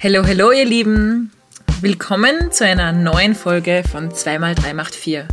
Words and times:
Hallo, 0.00 0.24
hallo 0.24 0.52
ihr 0.52 0.64
Lieben. 0.64 1.32
Willkommen 1.80 2.52
zu 2.52 2.64
einer 2.64 2.92
neuen 2.92 3.34
Folge 3.34 3.82
von 3.90 4.10
2x3 4.10 4.72
macht 4.72 4.94
4. 4.94 5.26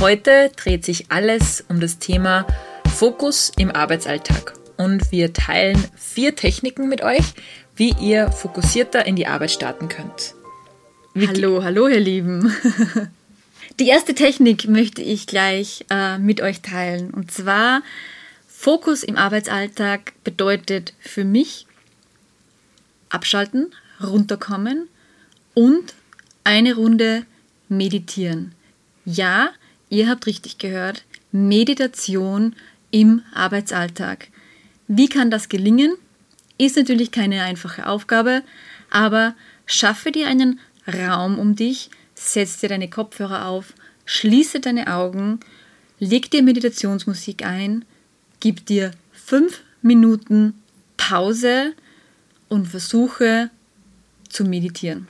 Heute 0.00 0.50
dreht 0.56 0.82
sich 0.82 1.12
alles 1.12 1.62
um 1.68 1.78
das 1.78 1.98
Thema 1.98 2.46
Fokus 2.96 3.52
im 3.58 3.70
Arbeitsalltag 3.70 4.54
und 4.78 5.12
wir 5.12 5.34
teilen 5.34 5.76
vier 5.94 6.34
Techniken 6.34 6.88
mit 6.88 7.02
euch, 7.02 7.34
wie 7.76 7.94
ihr 8.00 8.32
fokussierter 8.32 9.04
in 9.04 9.14
die 9.14 9.26
Arbeit 9.26 9.50
starten 9.50 9.90
könnt. 9.90 10.36
Wie 11.12 11.28
hallo, 11.28 11.62
hallo 11.62 11.86
ihr 11.86 12.00
Lieben. 12.00 12.50
Die 13.78 13.88
erste 13.88 14.14
Technik 14.14 14.68
möchte 14.68 15.02
ich 15.02 15.26
gleich 15.26 15.84
äh, 15.90 16.16
mit 16.16 16.40
euch 16.40 16.62
teilen 16.62 17.10
und 17.10 17.30
zwar 17.30 17.82
Fokus 18.48 19.02
im 19.02 19.18
Arbeitsalltag 19.18 20.14
bedeutet 20.24 20.94
für 20.98 21.24
mich 21.24 21.66
abschalten, 23.10 23.74
runterkommen 24.04 24.88
und 25.54 25.94
eine 26.44 26.74
Runde 26.74 27.24
meditieren. 27.68 28.52
Ja, 29.04 29.50
ihr 29.88 30.08
habt 30.08 30.26
richtig 30.26 30.58
gehört, 30.58 31.04
Meditation 31.32 32.54
im 32.90 33.22
Arbeitsalltag. 33.32 34.28
Wie 34.88 35.08
kann 35.08 35.30
das 35.30 35.48
gelingen? 35.48 35.94
Ist 36.58 36.76
natürlich 36.76 37.10
keine 37.10 37.42
einfache 37.42 37.86
Aufgabe, 37.86 38.42
aber 38.90 39.34
schaffe 39.66 40.12
dir 40.12 40.28
einen 40.28 40.60
Raum 40.86 41.38
um 41.38 41.56
dich, 41.56 41.90
setz 42.14 42.58
dir 42.58 42.68
deine 42.68 42.90
Kopfhörer 42.90 43.46
auf, 43.46 43.72
schließe 44.04 44.60
deine 44.60 44.92
Augen, 44.92 45.40
leg 45.98 46.30
dir 46.30 46.42
Meditationsmusik 46.42 47.44
ein, 47.44 47.84
gib 48.40 48.66
dir 48.66 48.92
fünf 49.12 49.62
Minuten 49.80 50.54
Pause 50.96 51.72
und 52.48 52.66
versuche 52.66 53.50
zu 54.32 54.44
meditieren. 54.44 55.08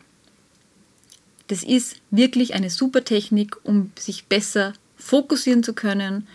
Das 1.49 1.63
ist 1.63 1.97
wirklich 2.11 2.55
eine 2.55 2.71
super 2.71 3.05
Technik, 3.05 3.57
um 3.65 3.93
sich 3.99 4.25
besser 4.27 4.73
fokussieren 4.97 5.63
zu 5.63 5.75
können, 5.75 6.27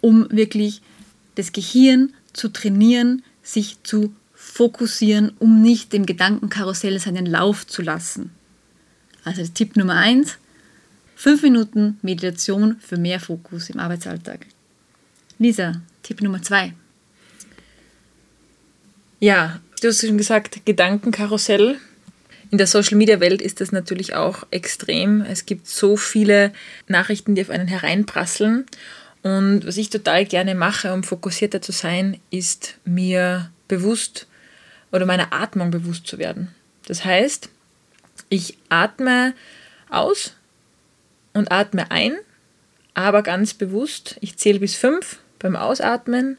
um 0.00 0.26
wirklich 0.30 0.82
das 1.34 1.52
Gehirn 1.52 2.12
zu 2.32 2.48
trainieren, 2.48 3.22
sich 3.42 3.82
zu 3.82 4.14
fokussieren, 4.34 5.32
um 5.38 5.62
nicht 5.62 5.92
dem 5.92 6.06
Gedankenkarussell 6.06 6.98
seinen 6.98 7.26
Lauf 7.26 7.66
zu 7.66 7.82
lassen. 7.82 8.30
Also 9.24 9.46
Tipp 9.46 9.76
Nummer 9.76 9.96
eins: 9.96 10.38
fünf 11.14 11.42
Minuten 11.42 11.98
Meditation 12.02 12.76
für 12.80 12.96
mehr 12.96 13.20
Fokus 13.20 13.70
im 13.70 13.78
Arbeitsalltag. 13.78 14.46
Lisa, 15.38 15.80
Tipp 16.02 16.22
Nummer 16.22 16.42
zwei. 16.42 16.74
Ja, 19.20 19.60
du 19.82 19.88
hast 19.88 20.00
schon 20.00 20.16
gesagt, 20.18 20.64
Gedankenkarussell. 20.64 21.78
In 22.50 22.58
der 22.58 22.66
Social-Media-Welt 22.66 23.40
ist 23.40 23.60
das 23.60 23.70
natürlich 23.70 24.14
auch 24.14 24.44
extrem. 24.50 25.22
Es 25.22 25.46
gibt 25.46 25.68
so 25.68 25.96
viele 25.96 26.52
Nachrichten, 26.88 27.36
die 27.36 27.42
auf 27.42 27.50
einen 27.50 27.68
hereinprasseln. 27.68 28.66
Und 29.22 29.66
was 29.66 29.76
ich 29.76 29.90
total 29.90 30.24
gerne 30.24 30.56
mache, 30.56 30.92
um 30.92 31.04
fokussierter 31.04 31.62
zu 31.62 31.70
sein, 31.70 32.18
ist 32.30 32.74
mir 32.84 33.50
bewusst 33.68 34.26
oder 34.90 35.06
meiner 35.06 35.32
Atmung 35.32 35.70
bewusst 35.70 36.08
zu 36.08 36.18
werden. 36.18 36.48
Das 36.86 37.04
heißt, 37.04 37.50
ich 38.28 38.58
atme 38.68 39.34
aus 39.88 40.34
und 41.32 41.52
atme 41.52 41.90
ein, 41.92 42.16
aber 42.94 43.22
ganz 43.22 43.54
bewusst. 43.54 44.16
Ich 44.20 44.36
zähle 44.36 44.58
bis 44.58 44.74
fünf 44.74 45.18
beim 45.38 45.54
Ausatmen, 45.54 46.36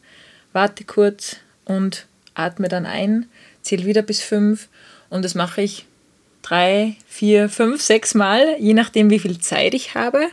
warte 0.52 0.84
kurz 0.84 1.38
und 1.64 2.08
atme 2.34 2.68
dann 2.68 2.86
ein, 2.86 3.30
zähle 3.62 3.86
wieder 3.86 4.02
bis 4.02 4.22
fünf 4.22 4.68
und 5.10 5.24
das 5.24 5.36
mache 5.36 5.62
ich 5.62 5.86
drei, 6.42 6.96
vier, 7.08 7.50
fünf, 7.50 7.82
sechs 7.82 8.14
Mal, 8.14 8.56
je 8.60 8.74
nachdem, 8.74 9.10
wie 9.10 9.20
viel 9.20 9.40
Zeit 9.40 9.74
ich 9.74 9.96
habe. 9.96 10.28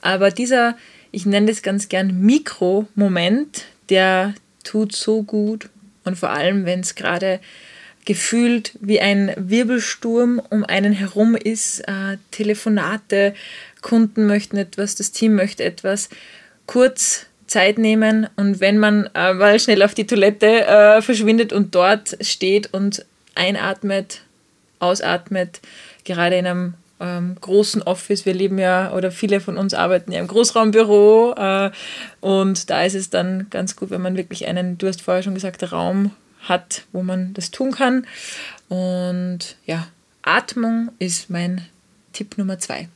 Aber 0.00 0.30
dieser, 0.30 0.76
ich 1.10 1.26
nenne 1.26 1.46
das 1.46 1.62
ganz 1.62 1.88
gern 1.88 2.20
Mikromoment, 2.20 3.64
der 3.88 4.34
tut 4.64 4.94
so 4.94 5.22
gut. 5.22 5.68
Und 6.04 6.18
vor 6.18 6.30
allem, 6.30 6.64
wenn 6.64 6.80
es 6.80 6.94
gerade 6.94 7.40
gefühlt 8.04 8.72
wie 8.80 9.00
ein 9.00 9.32
Wirbelsturm 9.36 10.40
um 10.50 10.64
einen 10.64 10.92
herum 10.92 11.36
ist, 11.36 11.80
äh, 11.80 12.16
Telefonate, 12.30 13.34
Kunden 13.82 14.26
möchten 14.26 14.56
etwas, 14.56 14.94
das 14.94 15.12
Team 15.12 15.34
möchte 15.34 15.64
etwas, 15.64 16.08
kurz 16.66 17.26
Zeit 17.46 17.78
nehmen 17.78 18.28
und 18.36 18.60
wenn 18.60 18.78
man 18.78 19.10
äh, 19.14 19.34
mal 19.34 19.58
schnell 19.58 19.82
auf 19.82 19.94
die 19.94 20.06
Toilette 20.06 20.66
äh, 20.66 21.02
verschwindet 21.02 21.52
und 21.52 21.74
dort 21.74 22.16
steht 22.20 22.72
und 22.72 23.04
einatmet, 23.34 24.22
ausatmet, 24.80 25.60
gerade 26.04 26.36
in 26.36 26.46
einem 26.46 26.74
ähm, 27.00 27.36
großen 27.40 27.82
Office. 27.82 28.26
Wir 28.26 28.34
leben 28.34 28.58
ja, 28.58 28.92
oder 28.92 29.10
viele 29.10 29.40
von 29.40 29.56
uns 29.56 29.74
arbeiten 29.74 30.12
ja 30.12 30.20
im 30.20 30.26
Großraumbüro 30.26 31.34
äh, 31.36 31.70
und 32.20 32.70
da 32.70 32.82
ist 32.82 32.94
es 32.94 33.10
dann 33.10 33.46
ganz 33.50 33.76
gut, 33.76 33.90
wenn 33.90 34.02
man 34.02 34.16
wirklich 34.16 34.46
einen, 34.46 34.78
du 34.78 34.86
hast 34.86 35.02
vorher 35.02 35.22
schon 35.22 35.34
gesagt, 35.34 35.72
Raum 35.72 36.12
hat, 36.42 36.84
wo 36.92 37.02
man 37.02 37.34
das 37.34 37.50
tun 37.50 37.72
kann. 37.72 38.06
Und 38.68 39.56
ja, 39.66 39.88
Atmung 40.22 40.90
ist 40.98 41.30
mein 41.30 41.66
Tipp 42.12 42.38
Nummer 42.38 42.58
zwei. 42.58 42.88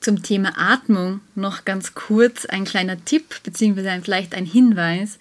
Zum 0.00 0.22
Thema 0.22 0.52
Atmung 0.56 1.20
noch 1.34 1.64
ganz 1.64 1.94
kurz 1.94 2.44
ein 2.46 2.64
kleiner 2.64 3.02
Tipp, 3.04 3.42
beziehungsweise 3.44 4.00
vielleicht 4.02 4.34
ein 4.34 4.46
Hinweis. 4.46 5.18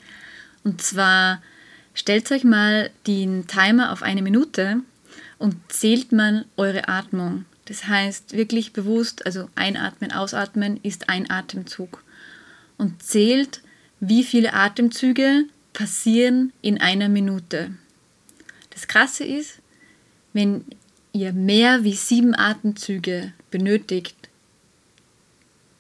Und 0.64 0.82
zwar 0.82 1.42
stellt 1.94 2.32
euch 2.32 2.44
mal 2.44 2.90
den 3.06 3.48
Timer 3.48 3.92
auf 3.92 4.02
eine 4.02 4.22
Minute 4.22 4.78
und 5.42 5.56
zählt 5.70 6.12
mal 6.12 6.46
eure 6.56 6.88
Atmung. 6.88 7.46
Das 7.66 7.88
heißt 7.88 8.34
wirklich 8.34 8.74
bewusst, 8.74 9.26
also 9.26 9.50
einatmen, 9.56 10.12
ausatmen 10.12 10.80
ist 10.84 11.10
ein 11.10 11.32
Atemzug. 11.32 12.04
Und 12.78 13.02
zählt, 13.02 13.62
wie 14.00 14.24
viele 14.24 14.54
Atemzüge 14.54 15.46
passieren 15.74 16.54
in 16.62 16.80
einer 16.80 17.10
Minute. 17.10 17.72
Das 18.70 18.88
Krasse 18.88 19.24
ist, 19.24 19.60
wenn 20.32 20.64
ihr 21.12 21.34
mehr 21.34 21.84
wie 21.84 21.94
sieben 21.94 22.36
Atemzüge 22.36 23.34
benötigt, 23.50 24.30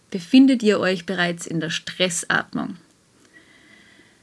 befindet 0.09 0.63
ihr 0.63 0.79
euch 0.79 1.05
bereits 1.05 1.45
in 1.45 1.59
der 1.59 1.69
Stressatmung. 1.69 2.77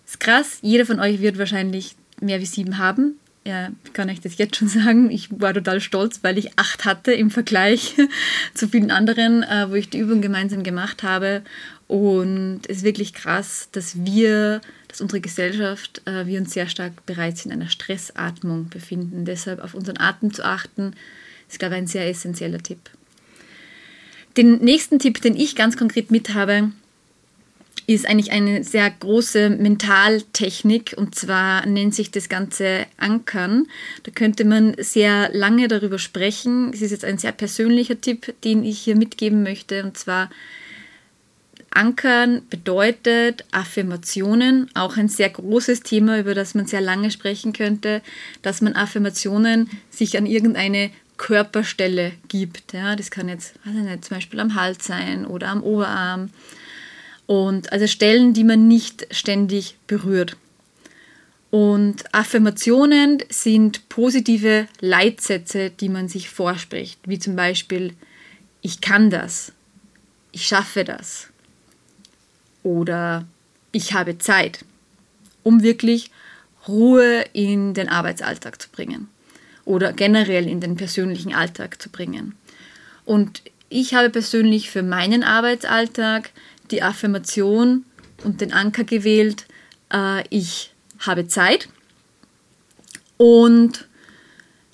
Das 0.02 0.14
ist 0.14 0.20
krass, 0.20 0.58
jeder 0.62 0.84
von 0.84 0.98
euch 0.98 1.20
wird 1.20 1.38
wahrscheinlich 1.38 1.94
mehr 2.20 2.40
wie 2.40 2.46
sieben 2.46 2.78
haben. 2.78 3.20
Ja, 3.48 3.70
kann 3.94 4.10
ich 4.10 4.20
das 4.20 4.36
jetzt 4.36 4.56
schon 4.56 4.68
sagen. 4.68 5.10
Ich 5.10 5.28
war 5.40 5.54
total 5.54 5.80
stolz, 5.80 6.20
weil 6.22 6.36
ich 6.36 6.58
acht 6.58 6.84
hatte 6.84 7.12
im 7.12 7.30
Vergleich 7.30 7.94
zu 8.54 8.68
vielen 8.68 8.90
anderen, 8.90 9.42
äh, 9.42 9.70
wo 9.70 9.74
ich 9.74 9.88
die 9.88 9.98
Übung 9.98 10.20
gemeinsam 10.20 10.62
gemacht 10.62 11.02
habe. 11.02 11.40
Und 11.86 12.60
es 12.68 12.78
ist 12.78 12.84
wirklich 12.84 13.14
krass, 13.14 13.70
dass 13.72 14.04
wir, 14.04 14.60
dass 14.88 15.00
unsere 15.00 15.22
Gesellschaft, 15.22 16.02
äh, 16.04 16.26
wir 16.26 16.38
uns 16.38 16.52
sehr 16.52 16.68
stark 16.68 17.06
bereits 17.06 17.46
in 17.46 17.52
einer 17.52 17.70
Stressatmung 17.70 18.68
befinden. 18.68 19.24
Deshalb 19.24 19.64
auf 19.64 19.72
unseren 19.72 19.96
Atem 19.98 20.34
zu 20.34 20.44
achten, 20.44 20.92
ist, 21.48 21.58
glaube 21.58 21.76
ich, 21.76 21.78
ein 21.78 21.86
sehr 21.86 22.06
essentieller 22.06 22.58
Tipp. 22.58 22.90
Den 24.36 24.58
nächsten 24.58 24.98
Tipp, 24.98 25.22
den 25.22 25.34
ich 25.34 25.56
ganz 25.56 25.78
konkret 25.78 26.10
mit 26.10 26.34
habe, 26.34 26.70
ist 27.94 28.06
eigentlich 28.06 28.32
eine 28.32 28.64
sehr 28.64 28.90
große 28.90 29.48
Mentaltechnik 29.48 30.94
und 30.98 31.14
zwar 31.14 31.64
nennt 31.64 31.94
sich 31.94 32.10
das 32.10 32.28
Ganze 32.28 32.86
Ankern. 32.98 33.66
Da 34.02 34.10
könnte 34.10 34.44
man 34.44 34.74
sehr 34.78 35.30
lange 35.32 35.68
darüber 35.68 35.98
sprechen. 35.98 36.70
Es 36.74 36.82
ist 36.82 36.90
jetzt 36.90 37.06
ein 37.06 37.16
sehr 37.16 37.32
persönlicher 37.32 37.98
Tipp, 37.98 38.34
den 38.44 38.62
ich 38.62 38.78
hier 38.78 38.94
mitgeben 38.94 39.42
möchte 39.42 39.82
und 39.84 39.96
zwar 39.96 40.28
Ankern 41.70 42.42
bedeutet 42.50 43.44
Affirmationen, 43.52 44.70
auch 44.74 44.98
ein 44.98 45.08
sehr 45.08 45.30
großes 45.30 45.80
Thema, 45.80 46.18
über 46.18 46.34
das 46.34 46.54
man 46.54 46.66
sehr 46.66 46.80
lange 46.82 47.10
sprechen 47.10 47.54
könnte, 47.54 48.02
dass 48.42 48.60
man 48.60 48.74
Affirmationen 48.74 49.70
sich 49.88 50.18
an 50.18 50.26
irgendeine 50.26 50.90
Körperstelle 51.16 52.12
gibt. 52.28 52.74
Ja, 52.74 52.96
das 52.96 53.10
kann 53.10 53.28
jetzt 53.28 53.54
ich 53.64 53.72
nicht, 53.72 54.04
zum 54.04 54.16
Beispiel 54.16 54.40
am 54.40 54.54
Hals 54.54 54.84
sein 54.86 55.24
oder 55.24 55.48
am 55.48 55.62
Oberarm. 55.62 56.30
Und 57.28 57.72
also 57.72 57.86
Stellen, 57.86 58.32
die 58.32 58.42
man 58.42 58.68
nicht 58.68 59.06
ständig 59.14 59.76
berührt. 59.86 60.36
Und 61.50 62.02
Affirmationen 62.12 63.22
sind 63.28 63.88
positive 63.90 64.66
Leitsätze, 64.80 65.70
die 65.70 65.90
man 65.90 66.08
sich 66.08 66.30
vorspricht, 66.30 66.98
wie 67.06 67.18
zum 67.18 67.36
Beispiel, 67.36 67.94
ich 68.62 68.80
kann 68.80 69.10
das, 69.10 69.52
ich 70.32 70.46
schaffe 70.46 70.84
das, 70.84 71.28
oder 72.62 73.26
ich 73.72 73.92
habe 73.92 74.18
Zeit, 74.18 74.64
um 75.42 75.62
wirklich 75.62 76.10
Ruhe 76.66 77.24
in 77.34 77.74
den 77.74 77.88
Arbeitsalltag 77.88 78.60
zu 78.60 78.68
bringen. 78.70 79.08
Oder 79.64 79.92
generell 79.92 80.48
in 80.48 80.60
den 80.60 80.76
persönlichen 80.76 81.34
Alltag 81.34 81.80
zu 81.80 81.90
bringen. 81.90 82.34
Und 83.04 83.42
ich 83.68 83.94
habe 83.94 84.10
persönlich 84.10 84.70
für 84.70 84.82
meinen 84.82 85.22
Arbeitsalltag 85.22 86.30
die 86.70 86.82
Affirmation 86.82 87.84
und 88.24 88.40
den 88.40 88.52
Anker 88.52 88.84
gewählt, 88.84 89.46
äh, 89.92 90.24
ich 90.30 90.72
habe 90.98 91.28
Zeit 91.28 91.68
und 93.16 93.86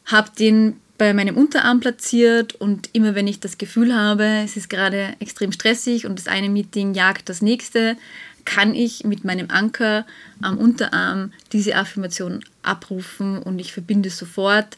habe 0.06 0.30
den 0.38 0.80
bei 0.96 1.12
meinem 1.12 1.36
Unterarm 1.36 1.80
platziert 1.80 2.54
und 2.54 2.88
immer 2.92 3.14
wenn 3.14 3.26
ich 3.26 3.40
das 3.40 3.58
Gefühl 3.58 3.94
habe, 3.94 4.42
es 4.44 4.56
ist 4.56 4.70
gerade 4.70 5.14
extrem 5.18 5.50
stressig 5.50 6.06
und 6.06 6.18
das 6.18 6.28
eine 6.28 6.48
Meeting 6.48 6.94
jagt 6.94 7.28
das 7.28 7.42
nächste, 7.42 7.96
kann 8.44 8.74
ich 8.74 9.04
mit 9.04 9.24
meinem 9.24 9.50
Anker 9.50 10.06
am 10.40 10.58
Unterarm 10.58 11.32
diese 11.52 11.76
Affirmation 11.76 12.44
abrufen 12.62 13.38
und 13.38 13.58
ich 13.58 13.72
verbinde 13.72 14.10
sofort 14.10 14.76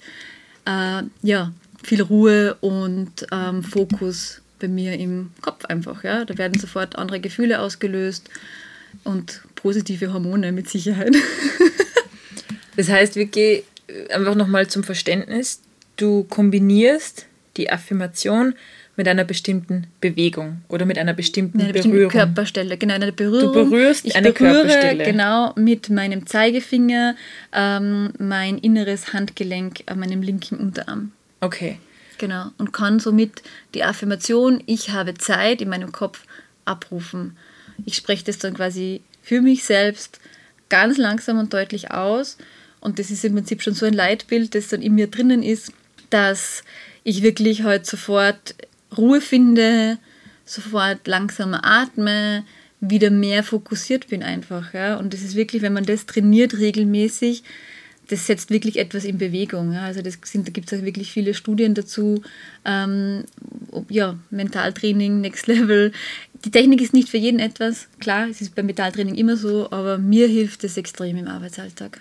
äh, 0.65 1.03
ja, 1.23 1.53
viel 1.83 2.01
Ruhe 2.01 2.55
und 2.61 3.27
ähm, 3.33 3.63
Fokus 3.63 4.41
bei 4.59 4.69
mir 4.69 4.95
im 4.95 5.31
Kopf 5.41 5.65
einfach. 5.67 6.05
Ja? 6.05 6.25
Da 6.25 6.37
werden 6.39 6.59
sofort 6.59 6.97
andere 6.97 7.21
Gefühle 7.21 7.61
ausgelöst 7.61 8.29
und 9.05 9.43
positive 9.55 10.13
Hormone 10.13 10.53
mit 10.53 10.69
Sicherheit. 10.69 11.15
das 12.77 12.89
heißt, 12.89 13.17
wir 13.17 13.27
gehen 13.27 13.63
einfach 14.11 14.35
nochmal 14.35 14.69
zum 14.69 14.85
Verständnis. 14.85 15.61
Du 15.97 16.25
kombinierst 16.25 17.27
die 17.57 17.71
Affirmation 17.71 18.55
mit 18.97 19.09
einer 19.09 19.25
bestimmten 19.25 19.87
Bewegung 20.01 20.63
oder 20.69 20.87
mit 20.87 20.99
einer 20.99 21.13
bestimmten 21.13 21.61
eine 21.61 21.73
Berührung. 21.73 22.11
Körperstelle, 22.11 22.79
genau, 22.79 22.95
eine 22.95 23.13
Berührung. 23.13 23.53
Du 23.53 23.71
berührst 23.71 24.07
ich 24.07 24.17
eine 24.17 24.33
berühre, 24.33 24.63
Körperstelle. 24.63 25.05
genau, 25.05 25.53
mit 25.55 25.91
meinem 25.91 26.27
Zeigefinger 26.27 27.15
ähm, 27.53 28.13
mein 28.19 28.59
inneres 28.59 29.13
Handgelenk 29.13 29.83
an 29.87 29.99
meinem 29.99 30.23
linken 30.23 30.57
Unterarm. 30.57 31.13
Okay. 31.41 31.79
Genau. 32.19 32.51
Und 32.59 32.73
kann 32.73 32.99
somit 32.99 33.43
die 33.75 33.85
Affirmation, 33.85 34.63
ich 34.67 34.91
habe 34.91 35.15
Zeit 35.15 35.61
in 35.61 35.69
meinem 35.69 35.93
Kopf 35.93 36.25
abrufen. 36.65 37.37
Ich 37.85 37.95
spreche 37.95 38.25
das 38.25 38.39
dann 38.39 38.55
quasi 38.55 39.03
für 39.23 39.41
mich 39.41 39.65
selbst 39.65 40.21
ganz 40.69 40.97
langsam 40.97 41.39
und 41.39 41.53
deutlich 41.53 41.91
aus. 41.91 42.39
Und 42.81 42.99
das 42.99 43.11
ist 43.11 43.25
im 43.25 43.35
Prinzip 43.35 43.63
schon 43.63 43.75
so 43.75 43.87
ein 43.87 43.93
Leitbild, 43.93 44.55
das 44.55 44.69
dann 44.69 44.83
in 44.83 44.95
mir 44.95 45.09
drinnen 45.09 45.43
ist, 45.43 45.73
dass 46.11 46.63
ich 47.05 47.23
wirklich 47.23 47.65
heute 47.65 47.85
sofort 47.85 48.55
Ruhe 48.97 49.21
finde, 49.21 49.99
sofort 50.45 51.07
langsamer 51.07 51.65
atme, 51.65 52.45
wieder 52.81 53.11
mehr 53.11 53.43
fokussiert 53.43 54.09
bin 54.09 54.23
einfach. 54.23 54.75
Ja? 54.75 54.97
Und 54.97 55.13
das 55.13 55.23
ist 55.23 55.35
wirklich, 55.35 55.63
wenn 55.63 55.73
man 55.73 55.85
das 55.85 56.07
trainiert 56.07 56.59
regelmäßig, 56.59 57.43
das 58.09 58.27
setzt 58.27 58.51
wirklich 58.51 58.79
etwas 58.79 59.05
in 59.05 59.19
Bewegung. 59.19 59.73
Ja? 59.73 59.83
Also 59.83 60.03
das 60.03 60.19
sind, 60.25 60.47
da 60.47 60.53
gibt 60.53 60.71
es 60.71 60.79
auch 60.79 60.85
wirklich 60.85 61.11
viele 61.11 61.35
Studien 61.35 61.75
dazu. 61.75 62.23
Ähm, 62.65 63.25
ja, 63.89 64.19
Mentaltraining, 64.31 65.21
Next 65.21 65.47
Level. 65.47 65.93
Die 66.45 66.51
Technik 66.51 66.81
ist 66.81 66.93
nicht 66.93 67.09
für 67.09 67.19
jeden 67.19 67.41
etwas. 67.41 67.89
Klar, 67.99 68.29
es 68.29 68.41
ist 68.41 68.55
beim 68.55 68.67
Mentaltraining 68.67 69.17
immer 69.17 69.37
so, 69.37 69.71
aber 69.71 69.99
mir 69.99 70.29
hilft 70.29 70.65
es 70.65 70.77
extrem 70.77 71.17
im 71.17 71.29
Arbeitsalltag. 71.29 72.01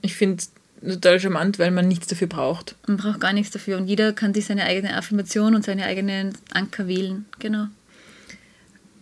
Ich 0.00 0.14
finde 0.14 0.42
total 0.82 1.20
charmant, 1.20 1.58
weil 1.58 1.70
man 1.70 1.86
nichts 1.88 2.06
dafür 2.06 2.28
braucht. 2.28 2.76
Man 2.86 2.96
braucht 2.96 3.20
gar 3.20 3.32
nichts 3.32 3.52
dafür 3.52 3.76
und 3.78 3.86
jeder 3.86 4.12
kann 4.12 4.34
sich 4.34 4.46
seine 4.46 4.64
eigene 4.64 4.96
Affirmation 4.96 5.54
und 5.54 5.64
seine 5.64 5.84
eigenen 5.84 6.34
Anker 6.52 6.88
wählen. 6.88 7.26
Genau. 7.38 7.66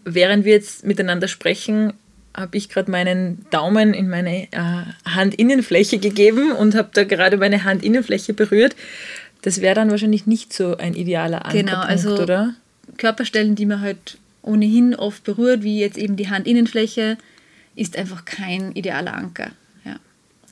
Während 0.04 0.44
wir 0.44 0.52
jetzt 0.52 0.84
miteinander 0.84 1.28
sprechen, 1.28 1.92
habe 2.36 2.56
ich 2.56 2.68
gerade 2.68 2.90
meinen 2.90 3.44
Daumen 3.50 3.94
in 3.94 4.08
meine 4.08 4.44
äh, 4.52 4.82
Handinnenfläche 5.04 5.98
gegeben 5.98 6.52
und 6.52 6.74
habe 6.74 6.90
da 6.92 7.04
gerade 7.04 7.36
meine 7.38 7.64
Handinnenfläche 7.64 8.34
berührt. 8.34 8.76
Das 9.42 9.60
wäre 9.60 9.74
dann 9.74 9.90
wahrscheinlich 9.90 10.26
nicht 10.26 10.52
so 10.52 10.76
ein 10.76 10.94
idealer 10.94 11.46
Ankerpunkt, 11.46 11.70
genau, 11.70 11.80
also 11.82 12.22
oder? 12.22 12.54
Körperstellen, 12.96 13.54
die 13.54 13.66
man 13.66 13.80
halt 13.80 14.18
ohnehin 14.42 14.94
oft 14.94 15.24
berührt, 15.24 15.62
wie 15.62 15.80
jetzt 15.80 15.98
eben 15.98 16.16
die 16.16 16.28
Handinnenfläche, 16.30 17.18
ist 17.74 17.96
einfach 17.96 18.24
kein 18.24 18.72
idealer 18.72 19.14
Anker. 19.14 19.50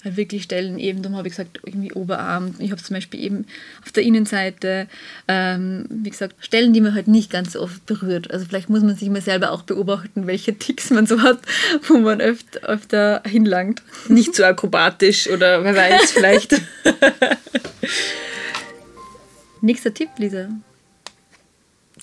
Halt 0.04 0.16
wirklich 0.16 0.42
Stellen, 0.42 0.78
eben, 0.78 1.02
darum 1.02 1.16
habe 1.16 1.28
ich 1.28 1.32
gesagt, 1.34 1.60
irgendwie 1.64 1.92
Oberarm. 1.92 2.54
Ich 2.58 2.70
habe 2.70 2.82
zum 2.82 2.94
Beispiel 2.94 3.20
eben 3.20 3.46
auf 3.82 3.92
der 3.92 4.02
Innenseite, 4.02 4.86
ähm, 5.28 5.86
wie 5.88 6.10
gesagt, 6.10 6.36
Stellen, 6.40 6.74
die 6.74 6.82
man 6.82 6.94
halt 6.94 7.08
nicht 7.08 7.30
ganz 7.30 7.52
so 7.52 7.62
oft 7.62 7.86
berührt. 7.86 8.30
Also 8.30 8.44
vielleicht 8.44 8.68
muss 8.68 8.82
man 8.82 8.96
sich 8.96 9.08
mal 9.08 9.22
selber 9.22 9.50
auch 9.52 9.62
beobachten, 9.62 10.26
welche 10.26 10.58
Ticks 10.58 10.90
man 10.90 11.06
so 11.06 11.22
hat, 11.22 11.40
wo 11.88 11.98
man 11.98 12.20
öfter, 12.20 12.60
öfter 12.60 13.22
hinlangt. 13.26 13.82
Nicht 14.08 14.34
so 14.34 14.44
akrobatisch 14.44 15.28
oder 15.28 15.64
wer 15.64 15.74
weiß, 15.74 16.10
vielleicht. 16.12 16.52
Nächster 19.62 19.94
Tipp, 19.94 20.10
Lisa. 20.18 20.50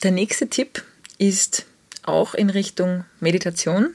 Der 0.02 0.10
nächste 0.10 0.48
Tipp 0.48 0.84
ist 1.20 1.68
auch 2.02 2.34
in 2.34 2.50
Richtung 2.50 3.06
Meditation. 3.20 3.94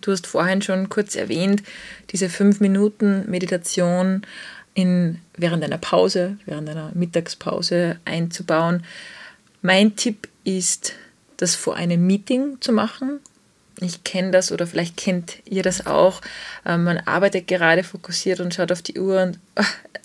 Du 0.00 0.12
hast 0.12 0.26
vorhin 0.26 0.62
schon 0.62 0.88
kurz 0.88 1.16
erwähnt, 1.16 1.62
diese 2.10 2.28
fünf 2.28 2.60
Minuten 2.60 3.28
Meditation 3.30 4.22
in, 4.74 5.20
während 5.36 5.64
einer 5.64 5.78
Pause, 5.78 6.38
während 6.46 6.68
einer 6.68 6.92
Mittagspause 6.94 7.98
einzubauen. 8.04 8.84
Mein 9.62 9.96
Tipp 9.96 10.28
ist, 10.44 10.94
das 11.36 11.54
vor 11.54 11.76
einem 11.76 12.06
Meeting 12.06 12.58
zu 12.60 12.72
machen. 12.72 13.20
Ich 13.80 14.02
kenne 14.04 14.32
das 14.32 14.50
oder 14.50 14.66
vielleicht 14.66 14.96
kennt 14.96 15.38
ihr 15.44 15.62
das 15.62 15.86
auch. 15.86 16.20
Ähm, 16.66 16.84
man 16.84 16.98
arbeitet 16.98 17.46
gerade 17.46 17.84
fokussiert 17.84 18.40
und 18.40 18.54
schaut 18.54 18.72
auf 18.72 18.82
die 18.82 18.98
Uhr 18.98 19.22
und 19.22 19.38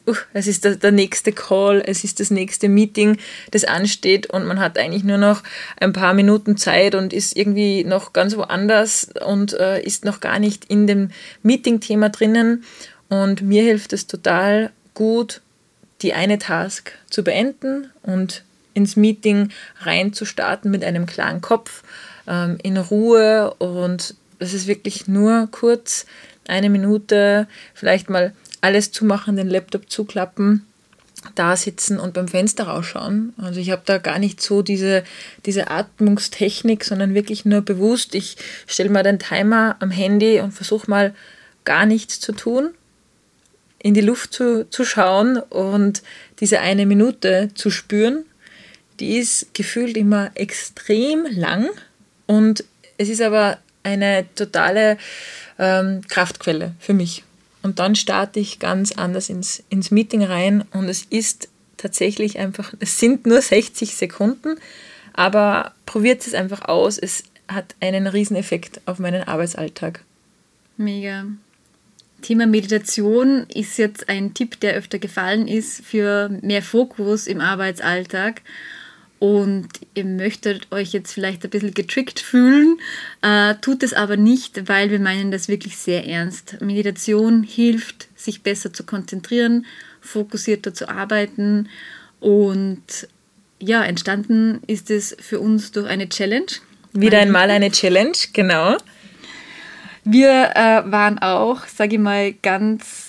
uh, 0.07 0.15
es 0.33 0.47
ist 0.47 0.65
der, 0.65 0.75
der, 0.75 0.91
nächste 0.91 1.31
Call, 1.31 1.83
es 1.85 2.03
ist 2.03 2.19
das 2.19 2.31
nächste 2.31 2.69
Meeting, 2.69 3.17
das 3.51 3.63
ansteht 3.63 4.27
und 4.27 4.45
man 4.45 4.59
hat 4.59 4.77
eigentlich 4.77 5.03
nur 5.03 5.17
noch 5.17 5.43
ein 5.77 5.93
paar 5.93 6.13
Minuten 6.13 6.57
Zeit 6.57 6.95
und 6.95 7.13
ist 7.13 7.35
irgendwie 7.35 7.83
noch 7.83 8.13
ganz 8.13 8.35
woanders 8.35 9.09
und 9.25 9.53
äh, 9.53 9.81
ist 9.81 10.05
noch 10.05 10.19
gar 10.19 10.39
nicht 10.39 10.65
in 10.65 10.87
dem 10.87 11.09
Meeting-Thema 11.43 12.09
drinnen. 12.09 12.63
Und 13.09 13.41
mir 13.41 13.63
hilft 13.63 13.93
es 13.93 14.07
total 14.07 14.71
gut, 14.93 15.41
die 16.01 16.13
eine 16.13 16.39
Task 16.39 16.91
zu 17.09 17.23
beenden 17.23 17.89
und 18.01 18.43
ins 18.73 18.95
Meeting 18.95 19.49
rein 19.81 20.13
zu 20.13 20.25
starten 20.25 20.71
mit 20.71 20.83
einem 20.83 21.05
klaren 21.05 21.41
Kopf 21.41 21.83
ähm, 22.27 22.57
in 22.61 22.77
Ruhe 22.77 23.53
und 23.59 24.15
es 24.39 24.53
ist 24.53 24.67
wirklich 24.67 25.07
nur 25.07 25.47
kurz 25.51 26.05
eine 26.47 26.69
Minute, 26.69 27.47
vielleicht 27.73 28.09
mal 28.09 28.33
alles 28.63 28.91
zumachen, 28.91 29.35
den 29.35 29.49
Laptop 29.49 29.89
zuklappen, 29.91 30.65
da 31.35 31.55
sitzen 31.57 31.99
und 31.99 32.13
beim 32.13 32.29
Fenster 32.29 32.65
rausschauen. 32.65 33.33
Also 33.37 33.59
ich 33.59 33.71
habe 33.71 33.81
da 33.85 33.97
gar 33.97 34.19
nicht 34.19 34.41
so 34.41 34.61
diese, 34.61 35.03
diese 35.45 35.69
Atmungstechnik, 35.69 36.85
sondern 36.85 37.13
wirklich 37.13 37.43
nur 37.43 37.61
bewusst, 37.61 38.15
ich 38.15 38.37
stelle 38.65 38.89
mal 38.89 39.03
den 39.03 39.19
Timer 39.19 39.75
am 39.79 39.91
Handy 39.91 40.39
und 40.39 40.51
versuche 40.53 40.89
mal 40.89 41.13
gar 41.65 41.85
nichts 41.85 42.21
zu 42.21 42.31
tun, 42.31 42.69
in 43.79 43.93
die 43.93 44.01
Luft 44.01 44.33
zu, 44.33 44.69
zu 44.69 44.85
schauen 44.85 45.37
und 45.37 46.01
diese 46.39 46.61
eine 46.61 46.85
Minute 46.85 47.49
zu 47.55 47.69
spüren. 47.69 48.23
Die 49.01 49.17
ist 49.17 49.53
gefühlt 49.53 49.97
immer 49.97 50.31
extrem 50.35 51.25
lang 51.29 51.69
und 52.27 52.63
es 52.97 53.09
ist 53.09 53.21
aber 53.21 53.57
eine 53.83 54.25
totale 54.35 54.97
ähm, 55.59 56.01
Kraftquelle 56.07 56.75
für 56.79 56.93
mich. 56.93 57.23
Und 57.63 57.79
dann 57.79 57.95
starte 57.95 58.39
ich 58.39 58.59
ganz 58.59 58.91
anders 58.91 59.29
ins, 59.29 59.63
ins 59.69 59.89
Meeting 59.89 60.23
rein 60.23 60.65
und 60.73 60.89
es 60.89 61.03
ist 61.09 61.49
tatsächlich 61.77 62.37
einfach, 62.37 62.73
es 62.79 62.99
sind 62.99 63.25
nur 63.25 63.41
60 63.41 63.95
Sekunden, 63.95 64.57
aber 65.13 65.73
probiert 65.85 66.27
es 66.27 66.33
einfach 66.33 66.63
aus. 66.67 66.97
Es 66.97 67.23
hat 67.47 67.75
einen 67.79 68.05
riesen 68.07 68.35
Effekt 68.35 68.81
auf 68.85 68.99
meinen 68.99 69.23
Arbeitsalltag. 69.23 70.03
Mega. 70.77 71.25
Thema 72.21 72.47
Meditation 72.47 73.45
ist 73.53 73.77
jetzt 73.77 74.09
ein 74.09 74.33
Tipp, 74.33 74.59
der 74.59 74.75
öfter 74.75 74.97
gefallen 74.97 75.47
ist 75.47 75.83
für 75.85 76.29
mehr 76.41 76.61
Fokus 76.61 77.27
im 77.27 77.41
Arbeitsalltag 77.41 78.41
und 79.23 79.69
ihr 79.93 80.03
möchtet 80.03 80.69
euch 80.73 80.91
jetzt 80.91 81.13
vielleicht 81.13 81.45
ein 81.45 81.49
bisschen 81.49 81.73
getrickt 81.73 82.19
fühlen, 82.19 82.77
äh, 83.21 83.55
tut 83.61 83.81
es 83.81 83.93
aber 83.93 84.17
nicht, 84.17 84.67
weil 84.67 84.91
wir 84.91 84.99
meinen 84.99 85.31
das 85.31 85.47
wirklich 85.47 85.77
sehr 85.77 86.05
ernst. 86.05 86.59
Meditation 86.59 87.41
hilft, 87.41 88.09
sich 88.17 88.43
besser 88.43 88.73
zu 88.73 88.83
konzentrieren, 88.83 89.65
fokussierter 90.01 90.73
zu 90.73 90.89
arbeiten 90.89 91.69
und 92.19 93.07
ja, 93.59 93.81
entstanden 93.85 94.59
ist 94.67 94.91
es 94.91 95.15
für 95.21 95.39
uns 95.39 95.71
durch 95.71 95.87
eine 95.87 96.09
Challenge. 96.09 96.51
Wieder 96.91 97.19
einmal 97.19 97.49
eine 97.49 97.71
Challenge, 97.71 98.17
genau. 98.33 98.75
Wir 100.03 100.51
äh, 100.53 100.91
waren 100.91 101.19
auch, 101.19 101.65
sage 101.65 101.95
ich 101.95 102.01
mal, 102.01 102.33
ganz 102.33 103.02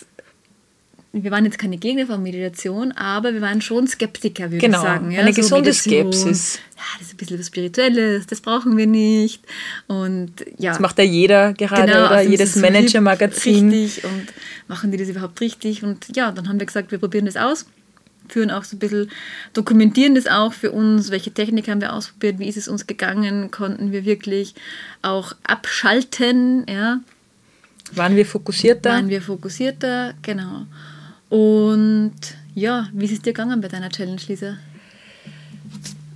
wir 1.22 1.30
waren 1.30 1.44
jetzt 1.44 1.58
keine 1.58 1.76
Gegner 1.76 2.06
von 2.06 2.22
Meditation, 2.22 2.90
aber 2.92 3.32
wir 3.34 3.40
waren 3.40 3.60
schon 3.60 3.86
Skeptiker, 3.86 4.50
würde 4.50 4.58
genau, 4.58 4.78
ich 4.78 4.82
sagen. 4.82 5.10
Ja? 5.12 5.20
Eine 5.20 5.32
so 5.32 5.40
gesunde 5.40 5.70
Meditation, 5.70 6.12
Skepsis. 6.12 6.58
Ja, 6.76 6.82
das 6.98 7.06
ist 7.06 7.14
ein 7.14 7.16
bisschen 7.18 7.38
was 7.38 7.46
Spirituelles, 7.46 8.26
das 8.26 8.40
brauchen 8.40 8.76
wir 8.76 8.86
nicht. 8.86 9.44
Und 9.86 10.32
ja. 10.58 10.72
Das 10.72 10.80
macht 10.80 10.98
ja 10.98 11.04
jeder 11.04 11.52
gerade 11.52 11.92
genau, 11.92 12.06
oder 12.06 12.10
also 12.10 12.30
jedes 12.30 12.56
Manager-Magazin. 12.56 13.70
Richtig 13.70 14.04
und 14.04 14.26
machen 14.66 14.90
die 14.90 14.96
das 14.96 15.08
überhaupt 15.08 15.40
richtig? 15.40 15.84
Und 15.84 16.16
ja, 16.16 16.32
dann 16.32 16.48
haben 16.48 16.58
wir 16.58 16.66
gesagt, 16.66 16.90
wir 16.90 16.98
probieren 16.98 17.26
das 17.26 17.36
aus 17.36 17.66
führen 18.26 18.50
auch 18.50 18.64
so 18.64 18.76
ein 18.76 18.78
bisschen, 18.78 19.10
dokumentieren 19.52 20.14
das 20.14 20.26
auch 20.26 20.54
für 20.54 20.72
uns, 20.72 21.10
welche 21.10 21.30
Technik 21.30 21.68
haben 21.68 21.82
wir 21.82 21.92
ausprobiert, 21.92 22.38
wie 22.38 22.48
ist 22.48 22.56
es 22.56 22.68
uns 22.68 22.86
gegangen, 22.86 23.50
konnten 23.50 23.92
wir 23.92 24.06
wirklich 24.06 24.54
auch 25.02 25.34
abschalten, 25.44 26.64
ja. 26.66 27.00
Waren 27.92 28.16
wir 28.16 28.24
fokussierter? 28.24 28.88
Waren 28.88 29.10
wir 29.10 29.20
fokussierter, 29.20 30.14
genau. 30.22 30.64
Und 31.34 32.14
ja, 32.54 32.86
wie 32.92 33.06
ist 33.06 33.10
es 33.10 33.22
dir 33.22 33.32
gegangen 33.32 33.60
bei 33.60 33.66
deiner 33.66 33.90
Challenge, 33.90 34.20
Lisa? 34.28 34.56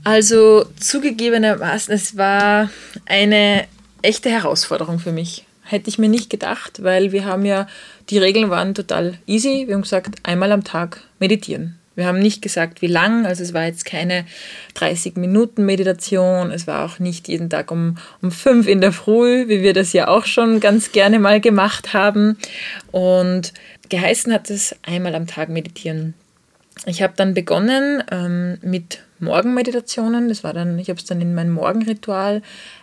Also 0.04 0.64
zugegebenermaßen, 0.78 1.92
es 1.92 2.16
war 2.16 2.70
eine 3.04 3.64
echte 4.00 4.30
Herausforderung 4.30 5.00
für 5.00 5.10
mich. 5.10 5.44
Hätte 5.64 5.88
ich 5.88 5.98
mir 5.98 6.08
nicht 6.08 6.30
gedacht, 6.30 6.84
weil 6.84 7.10
wir 7.10 7.24
haben 7.24 7.44
ja, 7.44 7.66
die 8.10 8.18
Regeln 8.18 8.48
waren 8.48 8.76
total 8.76 9.18
easy. 9.26 9.64
Wir 9.66 9.74
haben 9.74 9.82
gesagt, 9.82 10.14
einmal 10.22 10.52
am 10.52 10.62
Tag 10.62 11.00
meditieren. 11.18 11.76
Wir 11.96 12.06
haben 12.06 12.20
nicht 12.20 12.40
gesagt, 12.40 12.80
wie 12.80 12.86
lang, 12.86 13.26
also 13.26 13.42
es 13.42 13.52
war 13.52 13.64
jetzt 13.64 13.84
keine 13.84 14.24
30 14.74 15.16
Minuten 15.16 15.66
Meditation, 15.66 16.52
es 16.52 16.68
war 16.68 16.84
auch 16.84 17.00
nicht 17.00 17.26
jeden 17.26 17.50
Tag 17.50 17.72
um, 17.72 17.98
um 18.22 18.30
fünf 18.30 18.68
in 18.68 18.80
der 18.80 18.92
Früh, 18.92 19.48
wie 19.48 19.62
wir 19.62 19.72
das 19.72 19.92
ja 19.92 20.06
auch 20.06 20.26
schon 20.26 20.60
ganz 20.60 20.92
gerne 20.92 21.18
mal 21.18 21.40
gemacht 21.40 21.92
haben. 21.92 22.38
Und 22.92 23.52
geheißen 23.88 24.32
hat 24.32 24.50
es 24.50 24.76
einmal 24.82 25.14
am 25.14 25.26
Tag 25.26 25.48
meditieren. 25.48 26.14
Ich 26.86 27.02
habe 27.02 27.14
dann 27.16 27.34
begonnen 27.34 28.02
ähm, 28.10 28.58
mit 28.62 29.00
Morgenmeditationen. 29.18 30.28
Das 30.28 30.44
war 30.44 30.52
dann, 30.52 30.78
ich 30.78 30.88
habe 30.88 30.98
es 30.98 31.04
dann 31.04 31.20
in 31.20 31.34
mein 31.34 31.50
Morgenritual 31.50 32.42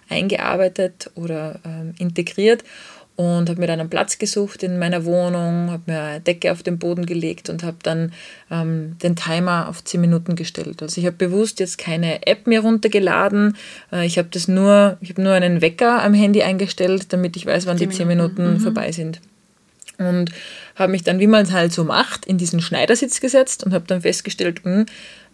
eingearbeitet 0.09 1.11
oder 1.15 1.59
ähm, 1.65 1.93
integriert 1.97 2.63
und 3.15 3.49
habe 3.49 3.61
mir 3.61 3.67
dann 3.67 3.79
einen 3.79 3.89
Platz 3.89 4.17
gesucht 4.17 4.61
in 4.63 4.77
meiner 4.77 5.05
Wohnung, 5.05 5.71
habe 5.71 5.83
mir 5.85 6.01
eine 6.01 6.19
Decke 6.19 6.51
auf 6.51 6.63
den 6.63 6.77
Boden 6.77 7.05
gelegt 7.05 7.49
und 7.49 7.63
habe 7.63 7.77
dann 7.81 8.11
ähm, 8.51 8.97
den 9.01 9.15
Timer 9.15 9.69
auf 9.69 9.83
10 9.83 10.01
Minuten 10.01 10.35
gestellt. 10.35 10.81
Also 10.81 10.99
ich 10.99 11.07
habe 11.07 11.15
bewusst 11.15 11.61
jetzt 11.61 11.77
keine 11.77 12.27
App 12.27 12.45
mehr 12.45 12.59
runtergeladen. 12.59 13.55
Äh, 13.91 14.05
ich 14.05 14.17
habe 14.17 14.27
das 14.31 14.49
nur, 14.49 14.97
ich 14.99 15.11
habe 15.11 15.21
nur 15.21 15.33
einen 15.33 15.61
Wecker 15.61 16.03
am 16.03 16.13
Handy 16.13 16.43
eingestellt, 16.43 17.13
damit 17.13 17.37
ich 17.37 17.45
weiß, 17.45 17.65
wann 17.67 17.77
10 17.77 17.89
die 17.89 17.95
10 17.95 18.07
Minuten, 18.07 18.35
Minuten 18.35 18.57
mhm. 18.59 18.63
vorbei 18.63 18.91
sind. 18.91 19.21
Und 19.97 20.31
habe 20.75 20.91
mich 20.91 21.03
dann, 21.03 21.19
wie 21.19 21.27
man 21.27 21.43
es 21.43 21.51
halt 21.51 21.71
so 21.71 21.83
macht, 21.83 22.25
in 22.25 22.37
diesen 22.37 22.61
Schneidersitz 22.61 23.21
gesetzt 23.21 23.63
und 23.63 23.73
habe 23.73 23.85
dann 23.87 24.01
festgestellt, 24.01 24.65
mh, 24.65 24.71
hm, 24.71 24.85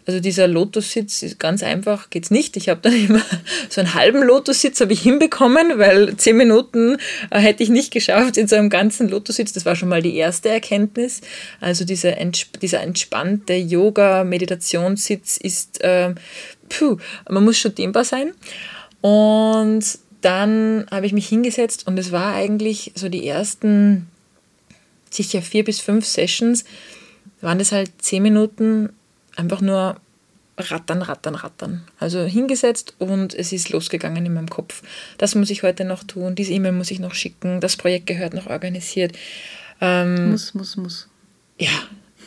also 0.04 0.18
dieser 0.18 0.48
Lotussitz 0.48 1.22
ist 1.22 1.38
ganz 1.38 1.62
einfach, 1.62 2.10
geht's 2.10 2.30
nicht. 2.30 2.56
Ich 2.56 2.68
habe 2.68 2.80
dann 2.82 2.92
immer 3.08 3.22
so 3.68 3.80
einen 3.80 3.94
halben 3.94 4.22
Lotussitz 4.22 4.80
habe 4.80 4.92
ich 4.92 5.02
hinbekommen, 5.02 5.78
weil 5.78 6.16
zehn 6.16 6.36
Minuten 6.36 6.96
äh, 7.30 7.38
hätte 7.38 7.62
ich 7.62 7.68
nicht 7.68 7.92
geschafft 7.92 8.36
in 8.36 8.48
so 8.48 8.56
einem 8.56 8.70
ganzen 8.70 9.08
Lotussitz. 9.08 9.52
Das 9.52 9.64
war 9.64 9.76
schon 9.76 9.88
mal 9.88 10.02
die 10.02 10.16
erste 10.16 10.48
Erkenntnis. 10.48 11.20
Also 11.60 11.84
diese, 11.84 12.16
dieser 12.60 12.80
entspannte 12.80 13.54
Yoga-Meditationssitz 13.54 15.36
ist, 15.36 15.80
äh, 15.82 16.14
puh, 16.68 16.96
man 17.28 17.44
muss 17.44 17.58
schon 17.58 17.74
dehnbar 17.74 18.04
sein. 18.04 18.32
Und 19.00 19.84
dann 20.20 20.86
habe 20.90 21.06
ich 21.06 21.12
mich 21.12 21.28
hingesetzt 21.28 21.86
und 21.86 21.98
es 21.98 22.12
war 22.12 22.34
eigentlich 22.34 22.92
so 22.94 23.08
die 23.08 23.26
ersten 23.26 24.08
sicher 25.14 25.42
vier 25.42 25.64
bis 25.64 25.80
fünf 25.80 26.06
Sessions, 26.06 26.64
waren 27.40 27.58
das 27.58 27.72
halt 27.72 27.90
zehn 27.98 28.22
Minuten 28.22 28.90
einfach 29.36 29.60
nur 29.60 29.96
rattern, 30.58 31.02
rattern, 31.02 31.34
rattern. 31.34 31.84
Also 31.98 32.24
hingesetzt 32.24 32.94
und 32.98 33.34
es 33.34 33.52
ist 33.52 33.70
losgegangen 33.70 34.24
in 34.24 34.34
meinem 34.34 34.50
Kopf. 34.50 34.82
Das 35.18 35.34
muss 35.34 35.50
ich 35.50 35.62
heute 35.62 35.84
noch 35.84 36.04
tun, 36.04 36.34
diese 36.34 36.52
E-Mail 36.52 36.72
muss 36.72 36.90
ich 36.90 37.00
noch 37.00 37.14
schicken, 37.14 37.60
das 37.60 37.76
Projekt 37.76 38.06
gehört 38.06 38.34
noch 38.34 38.46
organisiert. 38.46 39.16
Ähm, 39.80 40.30
muss, 40.30 40.54
muss, 40.54 40.76
muss. 40.76 41.08
Ja, 41.58 41.70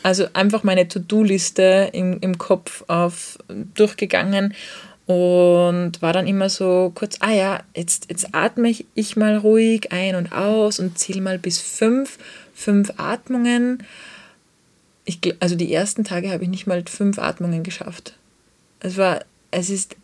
also 0.02 0.26
einfach 0.34 0.62
meine 0.62 0.88
To-Do-Liste 0.88 1.90
im, 1.92 2.20
im 2.20 2.38
Kopf 2.38 2.84
auf, 2.88 3.38
durchgegangen 3.74 4.54
und 5.06 6.02
war 6.02 6.12
dann 6.12 6.26
immer 6.26 6.48
so 6.48 6.92
kurz, 6.94 7.16
ah 7.20 7.32
ja, 7.32 7.60
jetzt, 7.74 8.06
jetzt 8.10 8.28
atme 8.32 8.72
ich 8.94 9.16
mal 9.16 9.36
ruhig 9.36 9.92
ein 9.92 10.16
und 10.16 10.32
aus 10.32 10.80
und 10.80 10.98
zähle 10.98 11.20
mal 11.20 11.38
bis 11.38 11.60
fünf, 11.60 12.18
fünf 12.54 12.92
Atmungen 12.96 13.82
ich, 15.06 15.20
also 15.40 15.54
die 15.54 15.72
ersten 15.72 16.04
Tage 16.04 16.30
habe 16.30 16.42
ich 16.42 16.50
nicht 16.50 16.66
mal 16.66 16.82
fünf 16.86 17.18
Atmungen 17.18 17.62
geschafft. 17.62 18.14
Es 18.80 18.98
war, 18.98 19.20
es 19.50 19.70
ist 19.70 19.96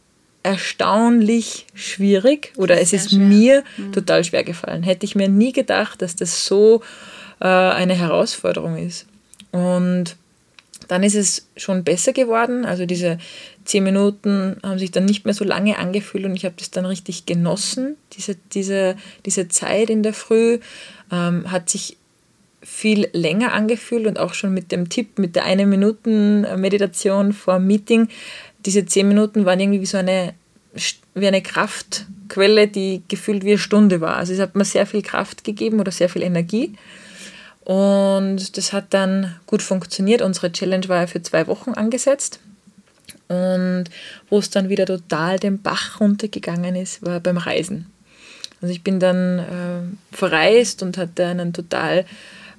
erstaunlich 0.45 1.67
schwierig 1.75 2.53
oder 2.57 2.81
es 2.81 2.93
ist 2.93 3.11
schwer. 3.11 3.19
mir 3.19 3.65
mhm. 3.77 3.93
total 3.93 4.25
schwer 4.25 4.45
gefallen. 4.45 4.83
Hätte 4.83 5.05
ich 5.05 5.15
mir 5.15 5.29
nie 5.29 5.53
gedacht, 5.53 6.01
dass 6.03 6.17
das 6.17 6.47
so 6.47 6.83
äh, 7.41 7.47
eine 7.47 7.95
Herausforderung 7.95 8.77
ist. 8.77 9.07
Und 9.51 10.17
dann 10.93 11.05
ist 11.05 11.15
es 11.15 11.49
schon 11.57 11.85
besser 11.85 12.13
geworden. 12.13 12.67
Also 12.67 12.85
diese 12.85 13.17
zehn 13.65 13.83
Minuten 13.83 14.59
haben 14.63 14.79
sich 14.79 14.91
dann 14.91 15.07
nicht 15.07 15.25
mehr 15.25 15.33
so 15.33 15.43
lange 15.43 15.79
angefühlt 15.79 16.27
und 16.27 16.37
ich 16.37 16.45
habe 16.45 16.55
das 16.59 16.71
dann 16.71 16.85
richtig 16.85 17.25
genossen. 17.25 17.97
Diese, 18.13 18.37
diese, 18.53 18.97
diese 19.25 19.49
Zeit 19.49 19.89
in 19.89 20.03
der 20.03 20.13
Früh 20.13 20.59
ähm, 21.11 21.51
hat 21.51 21.71
sich 21.71 21.97
viel 22.63 23.09
länger 23.15 23.55
angefühlt 23.55 24.07
und 24.07 24.19
auch 24.19 24.35
schon 24.35 24.53
mit 24.53 24.71
dem 24.71 24.91
Tipp, 24.91 25.19
mit 25.19 25.35
der 25.35 25.47
eine 25.47 25.65
Minuten 25.65 26.43
Meditation 26.61 27.33
vor 27.33 27.59
Meeting. 27.59 28.09
Diese 28.67 28.85
zehn 28.85 29.09
Minuten 29.09 29.47
waren 29.47 29.61
irgendwie 29.61 29.81
wie 29.81 29.87
so 29.87 29.97
eine, 29.97 30.35
wie 31.15 31.27
eine 31.27 31.41
Kraftquelle, 31.41 32.69
die 32.69 33.01
gefühlt 33.09 33.45
wie 33.45 33.53
eine 33.53 33.59
Stunde 33.59 34.03
war. 34.03 34.17
Also 34.17 34.35
es 34.35 34.41
hat 34.41 34.57
mir 34.57 34.67
sehr 34.67 34.85
viel 34.85 35.01
Kraft 35.01 35.43
gegeben 35.43 35.81
oder 35.81 35.91
sehr 35.91 36.11
viel 36.11 36.21
Energie. 36.21 36.75
Und 37.65 38.57
das 38.57 38.73
hat 38.73 38.87
dann 38.91 39.37
gut 39.47 39.63
funktioniert. 39.63 40.23
Unsere 40.23 40.51
Challenge 40.51 40.89
war 40.89 41.01
ja 41.01 41.07
für 41.07 41.23
zwei 41.23 41.47
Wochen 41.47 41.73
angesetzt. 41.73 42.41
Und 43.29 43.85
wo 44.29 44.39
es 44.39 44.51
dann 44.51 44.69
wieder 44.69 44.85
total 44.85 45.39
den 45.39 45.63
Bach 45.63 46.01
runtergegangen 46.01 46.75
ist, 46.75 47.05
war 47.05 47.21
beim 47.21 47.39
Reisen. 47.39 47.87
Also 48.61 48.73
ich 48.73 48.83
bin 48.83 49.01
dann 49.01 49.39
äh, 49.39 50.15
verreist 50.17 50.83
und 50.83 50.99
hatte 50.99 51.27
einen 51.27 51.53
total 51.53 52.05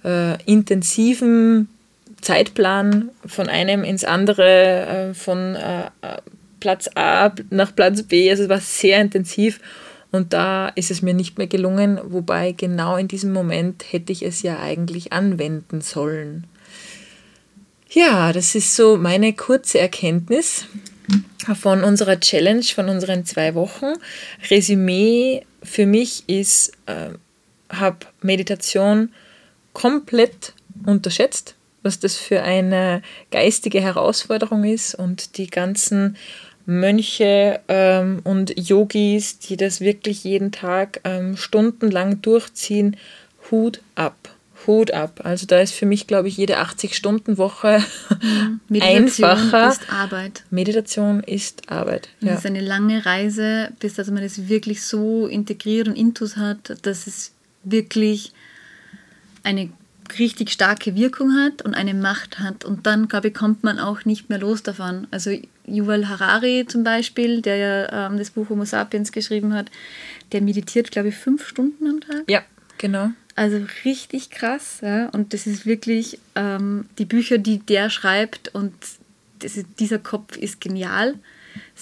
äh, 0.04 0.42
intensiven 0.46 1.70
Zeitplan 2.22 3.10
von 3.26 3.48
einem 3.50 3.84
ins 3.84 4.04
andere, 4.04 5.12
äh, 5.12 5.14
von 5.14 5.56
äh, 5.56 5.90
Platz 6.60 6.90
A 6.96 7.32
nach 7.50 7.76
Platz 7.76 8.04
B. 8.04 8.30
Also 8.30 8.44
es 8.44 8.50
war 8.50 8.60
sehr 8.60 9.00
intensiv 9.02 9.60
und 10.14 10.32
da 10.32 10.70
ist 10.70 10.92
es 10.92 11.02
mir 11.02 11.16
nicht 11.16 11.40
mehr 11.40 11.48
gelungen, 11.48 12.00
wobei 12.06 12.52
genau 12.52 12.98
in 12.98 13.08
diesem 13.08 13.34
Moment 13.34 13.84
hätte 13.92 14.12
ich 14.12 14.22
es 14.22 14.44
ja 14.44 14.60
eigentlich 14.60 15.12
anwenden 15.12 15.82
sollen. 15.82 16.46
Ja, 17.90 18.32
das 18.32 18.54
ist 18.54 18.76
so 18.76 18.96
meine 18.98 19.34
kurze 19.34 19.80
Erkenntnis 19.80 20.68
von 21.60 21.84
unserer 21.84 22.20
Challenge, 22.20 22.64
von 22.64 22.90
unseren 22.90 23.26
zwei 23.26 23.56
Wochen. 23.56 23.94
Resümee 24.52 25.46
für 25.64 25.88
mich 25.88 26.24
ist, 26.28 26.74
äh, 26.86 27.10
habe 27.70 28.06
Meditation 28.22 29.10
komplett 29.74 30.54
unterschätzt, 30.86 31.56
was 31.82 32.00
das 32.00 32.18
für 32.18 32.44
eine 32.44 33.02
geistige 33.32 33.82
Herausforderung 33.82 34.64
ist 34.64 34.94
und 34.94 35.38
die 35.38 35.48
ganzen 35.48 36.18
Mönche 36.66 37.60
ähm, 37.68 38.22
und 38.24 38.54
Yogis, 38.58 39.40
die 39.40 39.58
das 39.58 39.82
wirklich 39.82 40.24
jeden 40.24 40.52
Tag 40.52 41.02
ähm, 41.04 41.36
stundenlang 41.38 42.22
durchziehen, 42.22 42.98
Hut 43.52 43.82
ab. 43.96 44.30
Hut 44.66 44.92
ab. 44.92 45.22
Also 45.24 45.46
da 45.46 45.60
ist 45.60 45.74
für 45.74 45.86
mich, 45.86 46.08
glaube 46.08 46.30
ich, 46.30 46.38
jede 46.38 46.60
80-Stunden-Woche 46.60 47.84
mhm. 48.22 48.62
einfacher. 48.82 49.70
ist 49.70 49.92
Arbeit. 49.92 50.44
Meditation 50.50 51.22
ist 51.22 51.70
Arbeit. 51.70 52.10
Ja. 52.22 52.30
Das 52.30 52.40
ist 52.40 52.46
eine 52.46 52.62
lange 52.62 53.06
Reise, 53.06 53.72
bis 53.80 53.96
dass 53.96 54.10
man 54.10 54.24
das 54.24 54.48
wirklich 54.48 54.84
so 54.84 55.28
integriert 55.28 55.88
und 55.88 55.96
intus 55.96 56.38
hat, 56.38 56.78
dass 56.86 57.08
es 57.08 57.34
wirklich 57.64 58.32
eine 59.44 59.70
richtig 60.20 60.52
starke 60.52 60.96
Wirkung 60.96 61.34
hat 61.36 61.62
und 61.62 61.74
eine 61.74 61.94
Macht 61.94 62.40
hat. 62.40 62.66
Und 62.66 62.86
dann, 62.86 63.08
glaube 63.08 63.30
ich, 63.30 63.34
kommt 63.34 63.64
man 63.64 63.80
auch 63.80 64.06
nicht 64.06 64.30
mehr 64.30 64.40
los 64.40 64.64
davon. 64.64 65.08
Also 65.12 65.32
Yuval 65.66 66.10
Harari 66.10 66.66
zum 66.68 66.84
Beispiel, 66.84 67.42
der 67.42 67.56
ja 67.58 68.08
ähm, 68.08 68.18
das 68.18 68.32
Buch 68.32 68.50
Homo 68.50 68.66
Sapiens 68.66 69.12
geschrieben 69.12 69.54
hat, 69.54 69.72
der 70.32 70.42
meditiert, 70.42 70.92
glaube 70.92 71.10
ich, 71.10 71.16
fünf 71.16 71.48
Stunden 71.48 71.88
am 71.88 72.02
Tag. 72.02 72.24
Ja, 72.28 72.42
genau. 72.78 73.12
Also 73.36 73.62
richtig 73.86 74.30
krass. 74.30 74.80
Ja? 74.82 75.10
Und 75.10 75.34
das 75.34 75.48
ist 75.48 75.66
wirklich 75.66 76.20
ähm, 76.36 76.86
die 76.98 77.06
Bücher, 77.06 77.38
die 77.38 77.60
der 77.60 77.90
schreibt 77.90 78.54
und 78.54 78.74
ist, 79.42 79.66
dieser 79.80 80.00
Kopf 80.00 80.38
ist 80.38 80.62
genial. 80.62 81.16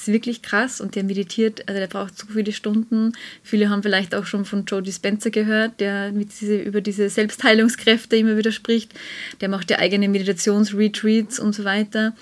Das 0.02 0.08
ist 0.08 0.14
wirklich 0.16 0.42
krass 0.42 0.82
und 0.82 0.96
der 0.96 1.04
meditiert, 1.04 1.70
also 1.70 1.80
der 1.80 1.86
braucht 1.86 2.18
so 2.18 2.26
viele 2.26 2.52
Stunden. 2.54 3.12
Viele 3.44 3.70
haben 3.70 3.84
vielleicht 3.84 4.16
auch 4.16 4.26
schon 4.26 4.46
von 4.46 4.66
Joe 4.66 4.82
Dispenza 4.82 5.30
gehört, 5.30 5.80
der 5.80 6.12
mit 6.12 6.30
diese, 6.42 6.58
über 6.58 6.82
diese 6.82 7.08
Selbstheilungskräfte 7.08 8.16
immer 8.16 8.36
wieder 8.36 8.52
spricht. 8.52 8.96
Der 9.42 9.50
macht 9.50 9.70
ja 9.70 9.78
eigene 9.78 10.10
Meditationsretreats 10.10 11.38
und 11.40 11.54
so 11.54 11.66
weiter. 11.66 12.16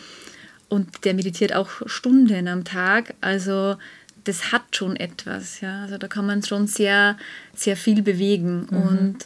Und 0.67 1.05
der 1.05 1.13
meditiert 1.13 1.55
auch 1.55 1.69
Stunden 1.85 2.49
am 2.49 2.65
Tag. 2.65 3.13
Also 3.21 3.77
das 4.25 4.51
hat 4.51 4.75
schon 4.75 4.97
etwas. 4.97 5.61
Ja? 5.61 5.83
Also 5.83 5.97
da 5.97 6.09
kann 6.09 6.25
man 6.25 6.43
schon 6.43 6.67
sehr, 6.67 7.17
sehr 7.55 7.77
viel 7.77 8.01
bewegen. 8.01 8.67
Mhm. 8.69 8.77
Und 8.77 9.17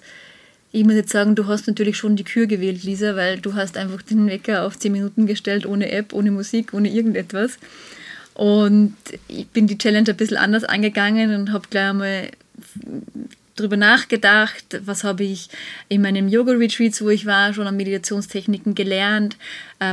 ich 0.71 0.83
muss 0.83 0.93
jetzt 0.93 1.11
sagen, 1.11 1.33
du 1.33 1.47
hast 1.47 1.65
natürlich 1.65 1.97
schon 1.97 2.17
die 2.17 2.23
Kür 2.23 2.45
gewählt, 2.45 2.83
Lisa, 2.83 3.15
weil 3.15 3.39
du 3.39 3.55
hast 3.55 3.77
einfach 3.77 4.03
den 4.03 4.27
Wecker 4.27 4.63
auf 4.63 4.77
10 4.77 4.91
Minuten 4.91 5.25
gestellt, 5.25 5.65
ohne 5.65 5.91
App, 5.91 6.13
ohne 6.13 6.29
Musik, 6.29 6.75
ohne 6.75 6.91
irgendetwas. 6.91 7.57
Und 8.33 8.95
ich 9.27 9.47
bin 9.47 9.67
die 9.67 9.77
Challenge 9.77 10.09
ein 10.09 10.17
bisschen 10.17 10.37
anders 10.37 10.63
angegangen 10.63 11.35
und 11.35 11.51
habe 11.51 11.67
gleich 11.69 11.89
einmal 11.89 12.29
drüber 13.55 13.77
nachgedacht, 13.77 14.81
was 14.85 15.03
habe 15.03 15.23
ich 15.23 15.49
in 15.87 16.01
meinem 16.01 16.27
Yoga-Retreats, 16.27 17.03
wo 17.03 17.09
ich 17.09 17.25
war, 17.25 17.53
schon 17.53 17.67
an 17.67 17.77
Meditationstechniken 17.77 18.73
gelernt, 18.73 19.37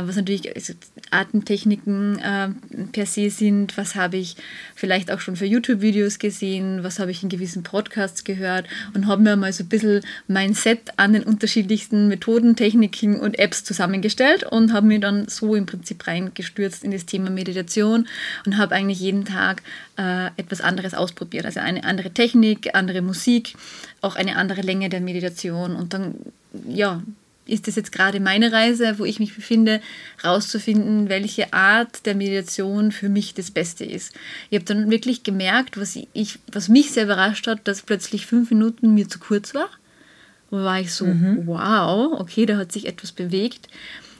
was 0.05 0.15
natürlich 0.15 0.55
also 0.55 0.73
Atemtechniken 1.11 2.19
äh, 2.19 2.49
per 2.91 3.05
se 3.05 3.29
sind, 3.29 3.77
was 3.77 3.95
habe 3.95 4.17
ich 4.17 4.35
vielleicht 4.75 5.11
auch 5.11 5.19
schon 5.19 5.35
für 5.35 5.45
YouTube-Videos 5.45 6.19
gesehen, 6.19 6.83
was 6.83 6.99
habe 6.99 7.11
ich 7.11 7.23
in 7.23 7.29
gewissen 7.29 7.63
Podcasts 7.63 8.23
gehört 8.23 8.65
und 8.93 9.07
habe 9.07 9.21
mir 9.21 9.35
mal 9.35 9.51
so 9.53 9.63
ein 9.63 9.69
bisschen 9.69 10.01
mein 10.27 10.53
Set 10.53 10.91
an 10.97 11.13
den 11.13 11.23
unterschiedlichsten 11.23 12.07
Methoden, 12.07 12.55
Techniken 12.55 13.19
und 13.19 13.39
Apps 13.39 13.63
zusammengestellt 13.63 14.43
und 14.43 14.73
habe 14.73 14.87
mir 14.87 14.99
dann 14.99 15.27
so 15.27 15.55
im 15.55 15.65
Prinzip 15.65 16.07
reingestürzt 16.07 16.83
in 16.83 16.91
das 16.91 17.05
Thema 17.05 17.29
Meditation 17.29 18.07
und 18.45 18.57
habe 18.57 18.75
eigentlich 18.75 18.99
jeden 18.99 19.25
Tag 19.25 19.61
äh, 19.97 20.27
etwas 20.37 20.61
anderes 20.61 20.93
ausprobiert. 20.93 21.45
Also 21.45 21.59
eine 21.59 21.83
andere 21.83 22.11
Technik, 22.11 22.75
andere 22.75 23.01
Musik, 23.01 23.55
auch 24.01 24.15
eine 24.15 24.35
andere 24.35 24.61
Länge 24.61 24.89
der 24.89 25.01
Meditation 25.01 25.75
und 25.75 25.93
dann 25.93 26.15
ja, 26.67 27.01
ist 27.45 27.67
das 27.67 27.75
jetzt 27.75 27.91
gerade 27.91 28.19
meine 28.19 28.51
Reise, 28.51 28.99
wo 28.99 29.05
ich 29.05 29.19
mich 29.19 29.35
befinde, 29.35 29.81
rauszufinden, 30.23 31.09
welche 31.09 31.53
Art 31.53 32.05
der 32.05 32.15
Meditation 32.15 32.91
für 32.91 33.09
mich 33.09 33.33
das 33.33 33.51
Beste 33.51 33.83
ist. 33.83 34.13
Ich 34.49 34.57
habe 34.57 34.65
dann 34.65 34.91
wirklich 34.91 35.23
gemerkt, 35.23 35.79
was, 35.79 35.97
ich, 36.13 36.39
was 36.51 36.69
mich 36.69 36.91
sehr 36.91 37.05
überrascht 37.05 37.47
hat, 37.47 37.67
dass 37.67 37.81
plötzlich 37.81 38.25
fünf 38.25 38.51
Minuten 38.51 38.93
mir 38.93 39.07
zu 39.09 39.19
kurz 39.19 39.53
war. 39.53 39.69
Wo 40.49 40.57
war 40.57 40.79
ich 40.79 40.93
so, 40.93 41.05
mhm. 41.05 41.47
wow, 41.47 42.19
okay, 42.19 42.45
da 42.45 42.57
hat 42.57 42.71
sich 42.71 42.87
etwas 42.87 43.11
bewegt. 43.11 43.67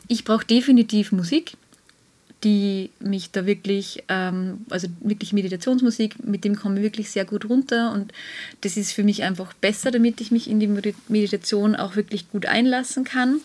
Ich 0.07 0.23
brauche 0.23 0.45
definitiv 0.45 1.11
Musik 1.11 1.57
die 2.43 2.89
mich 2.99 3.31
da 3.31 3.45
wirklich, 3.45 4.03
ähm, 4.09 4.65
also 4.69 4.87
wirklich 5.01 5.33
Meditationsmusik, 5.33 6.23
mit 6.25 6.43
dem 6.43 6.55
komme 6.55 6.77
ich 6.77 6.83
wirklich 6.83 7.11
sehr 7.11 7.25
gut 7.25 7.47
runter 7.49 7.91
und 7.91 8.11
das 8.61 8.77
ist 8.77 8.93
für 8.93 9.03
mich 9.03 9.23
einfach 9.23 9.53
besser, 9.53 9.91
damit 9.91 10.21
ich 10.21 10.31
mich 10.31 10.49
in 10.49 10.59
die 10.59 10.69
Meditation 11.07 11.75
auch 11.75 11.95
wirklich 11.95 12.29
gut 12.29 12.45
einlassen 12.45 13.03
kann. 13.03 13.41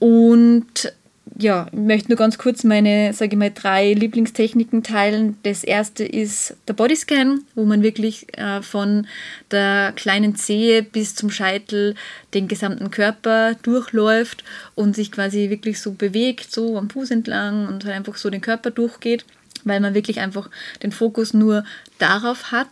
Und 0.00 0.92
ja, 1.40 1.66
ich 1.72 1.78
möchte 1.78 2.08
nur 2.08 2.18
ganz 2.18 2.36
kurz 2.36 2.64
meine, 2.64 3.14
sage 3.14 3.32
ich 3.32 3.38
mal, 3.38 3.50
drei 3.50 3.94
Lieblingstechniken 3.94 4.82
teilen. 4.82 5.38
Das 5.42 5.64
erste 5.64 6.04
ist 6.04 6.54
der 6.68 6.74
Bodyscan, 6.74 7.42
wo 7.54 7.64
man 7.64 7.82
wirklich 7.82 8.26
äh, 8.38 8.60
von 8.60 9.06
der 9.50 9.92
kleinen 9.96 10.36
Zehe 10.36 10.82
bis 10.82 11.14
zum 11.14 11.30
Scheitel 11.30 11.94
den 12.34 12.46
gesamten 12.46 12.90
Körper 12.90 13.54
durchläuft 13.62 14.44
und 14.74 14.94
sich 14.94 15.10
quasi 15.10 15.48
wirklich 15.48 15.80
so 15.80 15.92
bewegt, 15.92 16.52
so 16.52 16.76
am 16.76 16.90
Fuß 16.90 17.10
entlang 17.10 17.68
und 17.68 17.84
halt 17.84 17.94
einfach 17.94 18.16
so 18.16 18.28
den 18.28 18.42
Körper 18.42 18.70
durchgeht, 18.70 19.24
weil 19.64 19.80
man 19.80 19.94
wirklich 19.94 20.20
einfach 20.20 20.50
den 20.82 20.92
Fokus 20.92 21.32
nur 21.32 21.64
darauf 21.98 22.52
hat. 22.52 22.68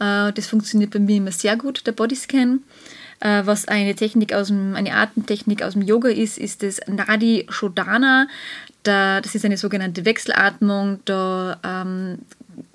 Äh, 0.00 0.32
das 0.32 0.46
funktioniert 0.46 0.90
bei 0.90 0.98
mir 0.98 1.16
immer 1.16 1.32
sehr 1.32 1.56
gut, 1.56 1.86
der 1.86 1.92
Bodyscan. 1.92 2.60
Äh, 3.22 3.46
was 3.46 3.68
eine 3.68 3.94
Technik 3.94 4.32
aus 4.32 4.48
dem, 4.48 4.74
eine 4.74 4.94
Atemtechnik 4.94 5.62
aus 5.62 5.74
dem 5.74 5.82
Yoga 5.82 6.08
ist, 6.08 6.38
ist 6.38 6.64
das 6.64 6.80
Nadi 6.88 7.46
Shodhana. 7.48 8.26
Da, 8.82 9.20
das 9.20 9.36
ist 9.36 9.44
eine 9.44 9.56
sogenannte 9.56 10.04
Wechselatmung. 10.04 10.98
Da 11.04 11.56
ähm, 11.62 12.18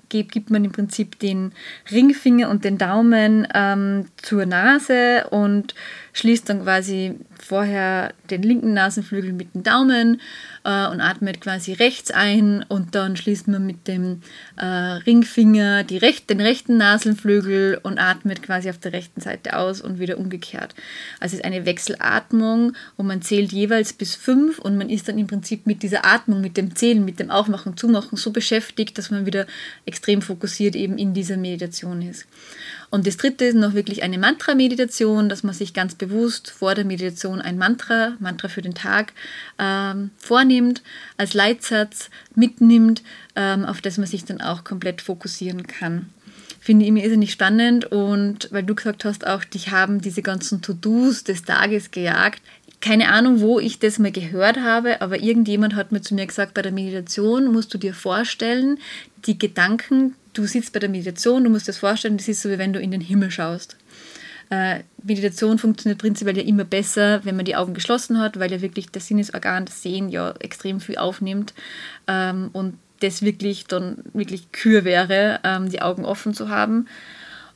gibt, 0.08 0.32
gibt 0.32 0.50
man 0.50 0.64
im 0.64 0.72
Prinzip 0.72 1.18
den 1.18 1.52
Ringfinger 1.90 2.48
und 2.48 2.64
den 2.64 2.78
Daumen 2.78 3.46
ähm, 3.54 4.06
zur 4.22 4.46
Nase 4.46 5.26
und 5.28 5.74
schließt 6.14 6.48
dann 6.48 6.62
quasi 6.62 7.16
vorher 7.38 8.14
den 8.30 8.42
linken 8.42 8.74
Nasenflügel 8.74 9.32
mit 9.32 9.54
dem 9.54 9.62
Daumen 9.62 10.20
äh, 10.64 10.86
und 10.88 11.00
atmet 11.00 11.40
quasi 11.40 11.72
rechts 11.72 12.10
ein 12.10 12.64
und 12.68 12.94
dann 12.94 13.16
schließt 13.16 13.48
man 13.48 13.66
mit 13.66 13.88
dem 13.88 14.22
äh, 14.56 14.64
Ringfinger 14.66 15.84
die 15.84 15.98
recht, 15.98 16.30
den 16.30 16.40
rechten 16.40 16.76
Nasenflügel 16.76 17.80
und 17.82 17.98
atmet 17.98 18.42
quasi 18.42 18.70
auf 18.70 18.78
der 18.78 18.92
rechten 18.92 19.20
Seite 19.20 19.56
aus 19.56 19.80
und 19.80 19.98
wieder 19.98 20.18
umgekehrt. 20.18 20.74
Also 21.20 21.34
es 21.34 21.40
ist 21.40 21.44
eine 21.44 21.66
Wechselatmung 21.66 22.74
und 22.96 23.06
man 23.06 23.22
zählt 23.22 23.52
jeweils 23.52 23.92
bis 23.92 24.14
fünf 24.14 24.58
und 24.58 24.76
man 24.76 24.90
ist 24.90 25.08
dann 25.08 25.18
im 25.18 25.26
Prinzip 25.26 25.66
mit 25.66 25.82
dieser 25.82 26.04
Atmung, 26.04 26.40
mit 26.40 26.56
dem 26.56 26.74
Zählen, 26.74 27.04
mit 27.04 27.18
dem 27.18 27.30
Aufmachen, 27.30 27.76
Zumachen 27.76 28.16
so 28.16 28.30
beschäftigt, 28.30 28.98
dass 28.98 29.10
man 29.10 29.26
wieder 29.26 29.46
extrem 29.84 30.22
fokussiert 30.22 30.76
eben 30.76 30.98
in 30.98 31.14
dieser 31.14 31.36
Meditation 31.36 32.02
ist. 32.02 32.26
Und 32.90 33.06
das 33.06 33.18
dritte 33.18 33.44
ist 33.44 33.54
noch 33.54 33.74
wirklich 33.74 34.02
eine 34.02 34.18
Mantra-Meditation, 34.18 35.28
dass 35.28 35.42
man 35.42 35.54
sich 35.54 35.74
ganz 35.74 35.94
bewusst 35.94 36.50
vor 36.50 36.74
der 36.74 36.86
Meditation 36.86 37.40
ein 37.40 37.58
Mantra, 37.58 38.16
Mantra 38.20 38.48
für 38.48 38.62
den 38.62 38.74
Tag, 38.74 39.12
ähm, 39.58 40.10
vornimmt, 40.18 40.82
als 41.16 41.34
Leitsatz 41.34 42.10
mitnimmt, 42.34 43.02
ähm, 43.36 43.64
auf 43.64 43.80
das 43.80 43.98
man 43.98 44.06
sich 44.06 44.24
dann 44.24 44.40
auch 44.40 44.64
komplett 44.64 45.00
fokussieren 45.00 45.66
kann. 45.66 46.10
Finde 46.60 46.84
ich 46.84 46.92
mir 46.92 47.04
irrsinnig 47.04 47.32
spannend 47.32 47.86
und 47.86 48.48
weil 48.50 48.62
du 48.62 48.74
gesagt 48.74 49.04
hast, 49.04 49.26
auch 49.26 49.44
dich 49.44 49.70
haben 49.70 50.00
diese 50.00 50.22
ganzen 50.22 50.60
To-Dos 50.60 51.24
des 51.24 51.44
Tages 51.44 51.90
gejagt. 51.90 52.42
Keine 52.80 53.08
Ahnung, 53.08 53.40
wo 53.40 53.58
ich 53.58 53.78
das 53.78 53.98
mal 53.98 54.12
gehört 54.12 54.58
habe, 54.58 55.00
aber 55.00 55.20
irgendjemand 55.20 55.74
hat 55.74 55.92
mir 55.92 56.00
zu 56.00 56.14
mir 56.14 56.26
gesagt, 56.26 56.54
bei 56.54 56.62
der 56.62 56.72
Meditation 56.72 57.52
musst 57.52 57.72
du 57.74 57.78
dir 57.78 57.94
vorstellen, 57.94 58.78
die 59.24 59.38
Gedanken, 59.38 60.14
du 60.32 60.46
sitzt 60.46 60.72
bei 60.72 60.78
der 60.78 60.88
Meditation, 60.88 61.44
du 61.44 61.50
musst 61.50 61.66
dir 61.66 61.72
das 61.72 61.78
vorstellen, 61.78 62.18
das 62.18 62.28
ist 62.28 62.42
so, 62.42 62.50
wie 62.50 62.58
wenn 62.58 62.72
du 62.72 62.80
in 62.80 62.90
den 62.90 63.00
Himmel 63.00 63.30
schaust. 63.30 63.76
Äh, 64.50 64.80
Meditation 65.02 65.58
funktioniert 65.58 66.00
prinzipiell 66.00 66.36
ja 66.36 66.42
immer 66.42 66.64
besser, 66.64 67.24
wenn 67.24 67.36
man 67.36 67.44
die 67.44 67.56
Augen 67.56 67.74
geschlossen 67.74 68.18
hat, 68.18 68.38
weil 68.38 68.50
ja 68.50 68.60
wirklich 68.60 68.90
das 68.90 69.06
Sinnesorgan, 69.06 69.66
das 69.66 69.82
Sehen 69.82 70.08
ja 70.08 70.34
extrem 70.40 70.80
viel 70.80 70.96
aufnimmt 70.96 71.54
ähm, 72.06 72.50
und 72.52 72.78
das 73.00 73.22
wirklich 73.22 73.66
dann 73.66 73.98
wirklich 74.12 74.50
Kür 74.52 74.84
wäre, 74.84 75.40
ähm, 75.44 75.68
die 75.68 75.82
Augen 75.82 76.04
offen 76.04 76.34
zu 76.34 76.48
haben. 76.48 76.86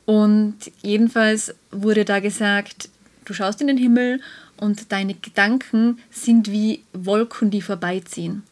Und 0.05 0.55
jedenfalls 0.81 1.55
wurde 1.71 2.05
da 2.05 2.19
gesagt, 2.19 2.89
du 3.25 3.33
schaust 3.33 3.61
in 3.61 3.67
den 3.67 3.77
Himmel 3.77 4.21
und 4.57 4.91
deine 4.91 5.15
Gedanken 5.15 5.99
sind 6.11 6.51
wie 6.51 6.83
Wolken, 6.93 7.49
die 7.49 7.61
vorbeiziehen. 7.61 8.43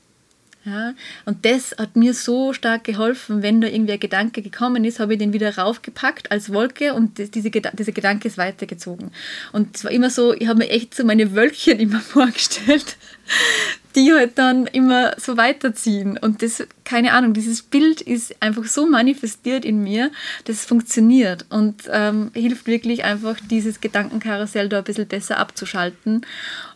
Ja, 0.63 0.93
und 1.26 1.43
das 1.43 1.76
hat 1.80 1.95
mir 1.95 2.13
so 2.13 2.54
stark 2.54 2.84
geholfen, 2.84 3.41
wenn 3.41 3.62
da 3.62 3.67
irgendwie 3.67 3.93
ein 3.93 4.00
Gedanke 4.00 4.43
gekommen 4.43 4.86
ist, 4.86 5.00
habe 5.00 5.13
ich 5.13 5.19
den 5.19 5.34
wieder 5.34 5.58
raufgepackt 5.58 6.32
als 6.32 6.54
Wolke 6.54 6.93
und 6.93 7.17
diese, 7.17 7.50
dieser 7.50 7.91
Gedanke 7.91 8.28
ist 8.28 8.38
weitergezogen. 8.38 9.10
Und 9.54 9.76
es 9.76 9.84
war 9.84 9.91
immer 9.91 10.12
so, 10.12 10.36
ich 10.36 10.47
habe 10.47 10.60
mir 10.60 10.69
echt 10.69 10.93
so 10.93 11.04
meine 11.04 11.34
Wölkchen 11.34 11.80
immer 11.80 12.00
vorgestellt, 12.00 12.97
die 13.95 14.13
halt 14.13 14.38
dann 14.38 14.67
immer 14.67 15.15
so 15.17 15.36
weiterziehen. 15.36 16.19
Und 16.19 16.43
das, 16.43 16.63
keine 16.84 17.13
Ahnung, 17.13 17.34
dieses 17.34 17.63
Bild 17.63 18.02
ist 18.02 18.39
einfach 18.39 18.65
so 18.65 18.86
manifestiert 18.86 19.65
in 19.65 19.82
mir, 19.82 20.12
das 20.45 20.63
funktioniert 20.63 21.43
und 21.50 21.89
ähm, 21.91 22.30
hilft 22.36 22.67
wirklich 22.67 23.04
einfach, 23.04 23.38
dieses 23.50 23.82
Gedankenkarussell 23.82 24.69
da 24.69 24.78
ein 24.78 24.84
bisschen 24.84 25.08
besser 25.08 25.39
abzuschalten. 25.39 26.24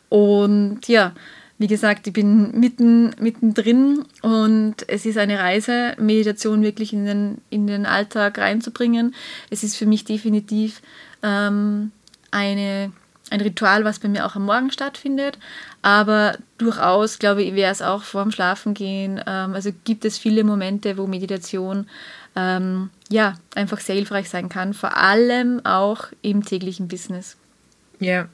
Und 0.10 0.88
ja, 0.88 1.14
wie 1.58 1.68
gesagt, 1.68 2.08
ich 2.08 2.14
bin 2.14 2.52
mitten, 2.60 3.16
mittendrin 3.20 4.06
und 4.22 4.76
es 4.88 5.06
ist 5.06 5.18
eine 5.18 5.40
Reise, 5.40 5.96
Meditation 5.98 6.62
wirklich 6.62 6.92
in 6.92 7.06
den, 7.06 7.38
in 7.50 7.66
den 7.68 7.86
Alltag 7.86 8.38
reinzubringen. 8.38 9.16
Es 9.50 9.64
ist 9.64 9.78
für 9.78 9.86
mich 9.86 10.04
definitiv 10.04 10.82
ähm, 11.24 11.92
eine, 12.32 12.92
ein 13.30 13.42
Ritual, 13.42 13.86
was 13.86 14.00
bei 14.00 14.10
mir 14.10 14.26
auch 14.26 14.36
am 14.36 14.46
Morgen 14.46 14.70
stattfindet, 14.70 15.40
aber 15.82 16.38
durchaus, 16.58 17.20
glaube 17.20 17.44
ich, 17.44 17.56
wäre 17.56 17.72
es 17.72 17.82
auch 17.82 18.04
vorm 18.04 18.32
Schlafengehen. 18.32 19.22
Ähm, 19.26 19.54
also 19.54 19.72
gibt 19.86 20.04
es 20.04 20.18
viele 20.18 20.44
Momente, 20.44 20.98
wo 20.98 21.08
Meditation 21.08 21.88
ähm, 22.36 22.90
ja, 23.10 23.36
einfach 23.56 23.80
sehr 23.80 23.96
hilfreich 23.96 24.30
sein 24.30 24.50
kann, 24.50 24.74
vor 24.74 24.98
allem 24.98 25.66
auch 25.66 26.08
im 26.22 26.44
täglichen 26.44 26.90
Business. 26.90 27.38
Ja, 28.02 28.28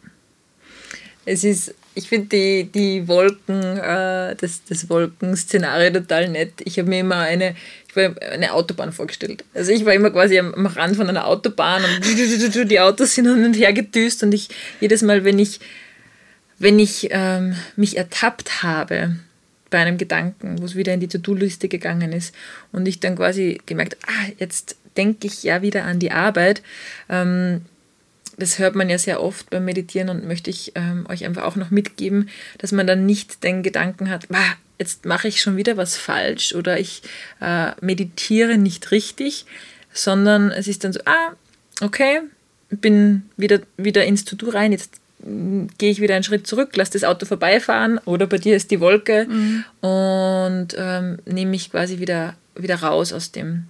es 1.25 1.43
ist 1.43 1.75
ich 1.93 2.08
finde 2.08 2.27
die, 2.27 2.63
die 2.71 3.08
Wolken, 3.08 3.77
äh, 3.77 4.36
das, 4.36 4.63
das 4.67 4.89
Wolkenszenario 4.89 5.91
total 5.91 6.30
nett. 6.30 6.54
Ich 6.63 6.80
habe 6.80 6.89
mir 6.89 7.01
immer 7.01 7.17
eine, 7.17 7.56
ich 7.88 7.95
war 7.95 8.15
eine 8.32 8.54
Autobahn 8.54 8.93
vorgestellt. 8.93 9.43
Also 9.54 9.71
ich 9.71 9.86
war 9.86 9.93
immer 9.93 10.12
quasi 10.12 10.39
am, 10.39 10.54
am 10.54 10.65
Rand 10.67 10.95
von 10.95 11.10
einer 11.10 11.27
Autobahn 11.27 11.84
und 11.84 12.69
die 12.71 12.80
Autos 12.80 13.15
sind 13.15 13.27
hin 13.27 13.45
und 13.45 13.56
her 13.56 13.73
gedüst 13.73 14.23
und 14.23 14.34
ich 14.34 14.49
jedes 14.80 15.01
Mal, 15.01 15.25
wenn 15.25 15.39
ich, 15.39 15.60
wenn 16.60 16.80
ich 16.80 17.10
ähm, 17.12 17.56
mich 17.75 17.97
ertappt 17.97 18.63
habe 18.63 19.17
bei 19.69 19.80
einem 19.80 19.97
Gedanken, 19.97 20.62
wo 20.62 20.65
es 20.65 20.75
wieder 20.75 20.93
in 20.93 20.99
die 20.99 21.08
To-Do-Liste 21.08 21.67
gegangen 21.67 22.13
ist 22.13 22.34
und 22.71 22.88
ich 22.88 22.99
dann 22.99 23.15
quasi 23.15 23.60
gemerkt, 23.65 23.97
ah, 24.06 24.32
jetzt 24.38 24.77
denke 24.97 25.27
ich 25.27 25.43
ja 25.43 25.62
wieder 25.62 25.86
an 25.86 25.99
die 25.99 26.12
Arbeit, 26.12 26.62
ähm, 27.10 27.62
das 28.41 28.58
hört 28.58 28.75
man 28.75 28.89
ja 28.89 28.97
sehr 28.97 29.21
oft 29.21 29.49
beim 29.51 29.65
Meditieren 29.65 30.10
und 30.10 30.27
möchte 30.27 30.49
ich 30.49 30.71
ähm, 30.73 31.06
euch 31.08 31.25
einfach 31.25 31.43
auch 31.43 31.56
noch 31.56 31.69
mitgeben, 31.69 32.30
dass 32.58 32.71
man 32.71 32.88
dann 32.88 33.06
nicht 33.06 33.43
den 33.43 33.62
Gedanken 33.62 34.10
hat, 34.10 34.25
ah, 34.34 34.56
jetzt 34.80 35.06
mache 35.06 35.27
ich 35.27 35.41
schon 35.41 35.58
wieder 35.58 35.77
was 35.77 35.95
falsch 35.95 36.56
oder 36.56 36.80
ich 36.80 37.04
äh, 37.39 37.71
meditiere 37.82 38.58
nicht 38.58 38.89
richtig, 38.89 39.45
sondern 39.93 40.49
es 40.49 40.67
ist 40.67 40.84
dann 40.84 40.91
so, 40.91 41.01
ah, 41.06 41.34
okay, 41.82 42.21
bin 42.71 43.30
wieder, 43.38 43.60
wieder 43.77 44.06
ins 44.06 44.25
To-Do 44.25 44.49
rein, 44.49 44.71
jetzt 44.71 44.95
mm, 45.23 45.67
gehe 45.77 45.91
ich 45.91 46.01
wieder 46.01 46.15
einen 46.15 46.23
Schritt 46.23 46.47
zurück, 46.47 46.71
lass 46.75 46.89
das 46.89 47.04
Auto 47.04 47.27
vorbeifahren 47.27 47.99
oder 48.06 48.25
bei 48.25 48.39
dir 48.39 48.56
ist 48.56 48.71
die 48.71 48.80
Wolke 48.80 49.27
mhm. 49.30 49.65
und 49.82 50.69
ähm, 50.77 51.19
nehme 51.25 51.51
mich 51.51 51.69
quasi 51.69 51.99
wieder, 51.99 52.36
wieder 52.56 52.77
raus 52.77 53.13
aus 53.13 53.32
dem, 53.32 53.65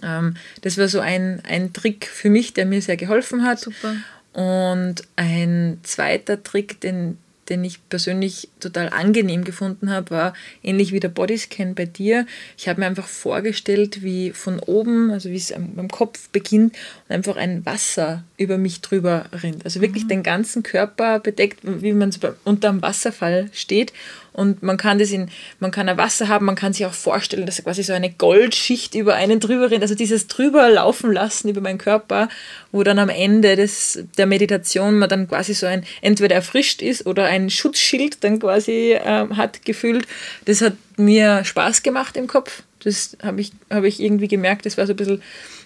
das 0.00 0.78
war 0.78 0.88
so 0.88 1.00
ein, 1.00 1.42
ein 1.46 1.72
Trick 1.72 2.06
für 2.06 2.30
mich, 2.30 2.54
der 2.54 2.66
mir 2.66 2.80
sehr 2.80 2.96
geholfen 2.96 3.44
hat. 3.44 3.60
Super. 3.60 3.94
Und 4.32 5.02
ein 5.16 5.78
zweiter 5.82 6.42
Trick, 6.42 6.80
den, 6.80 7.18
den 7.52 7.62
ich 7.64 7.86
persönlich 7.90 8.48
total 8.60 8.88
angenehm 8.88 9.44
gefunden 9.44 9.90
habe, 9.90 10.10
war 10.10 10.34
ähnlich 10.62 10.92
wie 10.92 11.00
der 11.00 11.10
Bodyscan 11.10 11.74
bei 11.74 11.84
dir. 11.84 12.26
Ich 12.56 12.66
habe 12.66 12.80
mir 12.80 12.86
einfach 12.86 13.06
vorgestellt, 13.06 14.02
wie 14.02 14.30
von 14.30 14.58
oben, 14.58 15.10
also 15.10 15.30
wie 15.30 15.36
es 15.36 15.52
am, 15.52 15.74
am 15.76 15.88
Kopf 15.88 16.30
beginnt, 16.30 16.74
und 17.08 17.14
einfach 17.14 17.36
ein 17.36 17.64
Wasser 17.66 18.24
über 18.38 18.56
mich 18.56 18.80
drüber 18.80 19.26
rinnt. 19.42 19.64
Also 19.64 19.82
wirklich 19.82 20.04
mhm. 20.04 20.08
den 20.08 20.22
ganzen 20.22 20.62
Körper 20.62 21.20
bedeckt, 21.20 21.60
wie 21.62 21.92
man 21.92 22.10
unter 22.44 22.70
einem 22.70 22.80
Wasserfall 22.80 23.50
steht 23.52 23.92
und 24.32 24.62
man 24.62 24.76
kann 24.76 24.98
das 24.98 25.10
in, 25.10 25.28
man 25.60 25.70
kann 25.70 25.88
ein 25.88 25.98
Wasser 25.98 26.28
haben, 26.28 26.46
man 26.46 26.54
kann 26.54 26.72
sich 26.72 26.86
auch 26.86 26.94
vorstellen, 26.94 27.44
dass 27.44 27.62
quasi 27.62 27.82
so 27.82 27.92
eine 27.92 28.10
Goldschicht 28.10 28.94
über 28.94 29.14
einen 29.14 29.40
drüber 29.40 29.70
rennt. 29.70 29.82
Also 29.82 29.94
dieses 29.94 30.26
drüber 30.26 30.70
laufen 30.70 31.12
lassen 31.12 31.48
über 31.48 31.60
meinen 31.60 31.78
Körper, 31.78 32.28
wo 32.70 32.82
dann 32.82 32.98
am 32.98 33.10
Ende 33.10 33.56
des, 33.56 34.04
der 34.16 34.26
Meditation 34.26 34.98
man 34.98 35.08
dann 35.08 35.28
quasi 35.28 35.52
so 35.52 35.66
ein, 35.66 35.84
entweder 36.00 36.34
erfrischt 36.34 36.80
ist 36.80 37.06
oder 37.06 37.26
ein 37.26 37.41
Schutzschild 37.50 38.22
dann 38.24 38.38
quasi 38.38 38.98
ähm, 39.02 39.36
hat 39.36 39.64
gefühlt. 39.64 40.06
Das 40.44 40.60
hat 40.60 40.74
mir 40.96 41.44
Spaß 41.44 41.82
gemacht 41.82 42.16
im 42.16 42.26
Kopf. 42.26 42.62
Das 42.82 43.16
habe 43.22 43.40
ich, 43.40 43.52
hab 43.70 43.84
ich 43.84 44.00
irgendwie 44.00 44.28
gemerkt, 44.28 44.66
das 44.66 44.76
war 44.76 44.86
so 44.86 44.92
ein 44.92 44.96
bisschen, 44.96 45.22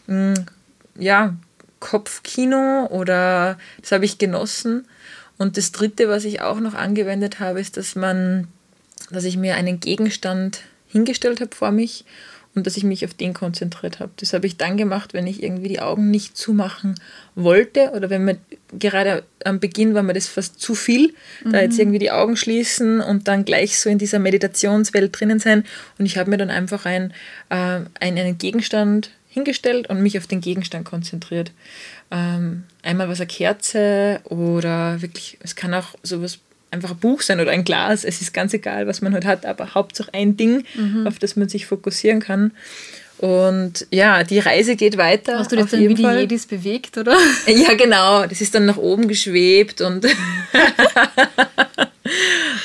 mh, 0.06 0.34
mm, 0.34 0.46
ja, 0.98 1.36
Kopfkino 1.80 2.86
oder 2.90 3.58
das 3.80 3.92
habe 3.92 4.04
ich 4.04 4.18
genossen. 4.18 4.86
Und 5.38 5.56
das 5.56 5.72
Dritte, 5.72 6.08
was 6.08 6.24
ich 6.24 6.40
auch 6.40 6.60
noch 6.60 6.74
angewendet 6.74 7.40
habe, 7.40 7.60
ist, 7.60 7.76
dass 7.76 7.94
man 7.94 8.48
dass 9.10 9.24
ich 9.24 9.36
mir 9.36 9.54
einen 9.54 9.80
Gegenstand 9.80 10.62
hingestellt 10.88 11.40
habe 11.40 11.54
vor 11.54 11.70
mich 11.70 12.04
und 12.56 12.66
dass 12.66 12.76
ich 12.76 12.84
mich 12.84 13.04
auf 13.04 13.12
den 13.12 13.34
konzentriert 13.34 14.00
habe. 14.00 14.10
Das 14.16 14.32
habe 14.32 14.46
ich 14.46 14.56
dann 14.56 14.78
gemacht, 14.78 15.12
wenn 15.12 15.26
ich 15.26 15.42
irgendwie 15.42 15.68
die 15.68 15.80
Augen 15.80 16.10
nicht 16.10 16.36
zumachen 16.36 16.94
wollte 17.34 17.90
oder 17.90 18.08
wenn 18.08 18.24
man 18.24 18.38
gerade 18.78 19.24
am 19.44 19.60
Beginn 19.60 19.94
war 19.94 20.02
mir 20.02 20.14
das 20.14 20.26
fast 20.26 20.58
zu 20.58 20.74
viel, 20.74 21.14
mhm. 21.44 21.52
da 21.52 21.60
jetzt 21.60 21.74
mhm. 21.74 21.80
irgendwie 21.80 21.98
die 21.98 22.10
Augen 22.10 22.36
schließen 22.36 23.02
und 23.02 23.28
dann 23.28 23.44
gleich 23.44 23.78
so 23.78 23.90
in 23.90 23.98
dieser 23.98 24.18
Meditationswelt 24.18 25.20
drinnen 25.20 25.38
sein. 25.38 25.64
Und 25.98 26.06
ich 26.06 26.16
habe 26.16 26.30
mir 26.30 26.38
dann 26.38 26.50
einfach 26.50 26.86
ein, 26.86 27.12
äh, 27.50 27.80
einen 28.00 28.38
Gegenstand 28.38 29.10
hingestellt 29.28 29.88
und 29.90 30.00
mich 30.00 30.16
auf 30.16 30.26
den 30.26 30.40
Gegenstand 30.40 30.86
konzentriert. 30.86 31.52
Ähm, 32.10 32.64
einmal 32.82 33.10
was 33.10 33.20
eine 33.20 33.26
Kerze 33.26 34.20
oder 34.24 35.02
wirklich, 35.02 35.36
es 35.42 35.56
kann 35.56 35.74
auch 35.74 35.94
sowas 36.02 36.38
einfach 36.70 36.90
ein 36.90 36.98
Buch 36.98 37.22
sein 37.22 37.40
oder 37.40 37.50
ein 37.50 37.64
Glas. 37.64 38.05
Es 38.05 38.20
ist 38.20 38.35
ganz 38.35 38.52
egal, 38.55 38.87
was 38.87 39.02
man 39.02 39.14
heute 39.14 39.26
halt 39.26 39.44
hat, 39.44 39.46
aber 39.46 39.74
Hauptsache 39.74 40.12
ein 40.12 40.37
Ding, 40.37 40.64
mhm. 40.74 41.07
auf 41.07 41.18
das 41.18 41.37
man 41.37 41.48
sich 41.48 41.66
fokussieren 41.66 42.20
kann. 42.20 42.52
Und 43.18 43.87
ja, 43.90 44.24
die 44.24 44.40
Reise 44.40 44.76
geht 44.76 44.98
weiter. 44.98 45.38
Hast 45.38 45.50
du 45.50 45.57
das 45.57 45.70
dann 45.70 45.81
wie 45.81 45.94
die 45.94 46.02
Jedis 46.02 46.44
bewegt, 46.46 46.98
oder? 46.98 47.16
Ja, 47.46 47.72
genau. 47.74 48.26
Das 48.26 48.42
ist 48.42 48.55
dann 48.55 48.66
nach 48.66 48.76
oben 48.76 49.09
geschwebt 49.09 49.81
und. 49.81 50.05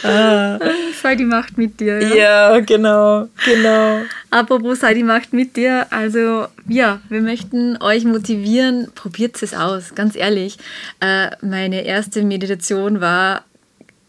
ah. 0.04 0.60
Sei 1.02 1.16
die 1.16 1.24
Macht 1.24 1.58
mit 1.58 1.80
dir. 1.80 2.02
Ja? 2.02 2.16
ja, 2.16 2.60
genau, 2.60 3.30
genau. 3.46 4.02
Apropos 4.30 4.82
sei 4.82 4.94
die 4.94 5.04
Macht 5.04 5.32
mit 5.32 5.56
dir. 5.56 5.88
Also, 5.90 6.48
ja, 6.68 7.00
wir 7.08 7.22
möchten 7.22 7.82
euch 7.82 8.04
motivieren, 8.04 8.90
probiert 8.94 9.42
es 9.42 9.54
aus, 9.54 9.96
ganz 9.96 10.18
ehrlich. 10.18 10.58
Äh, 11.00 11.30
meine 11.42 11.86
erste 11.86 12.24
Meditation 12.24 13.00
war 13.00 13.46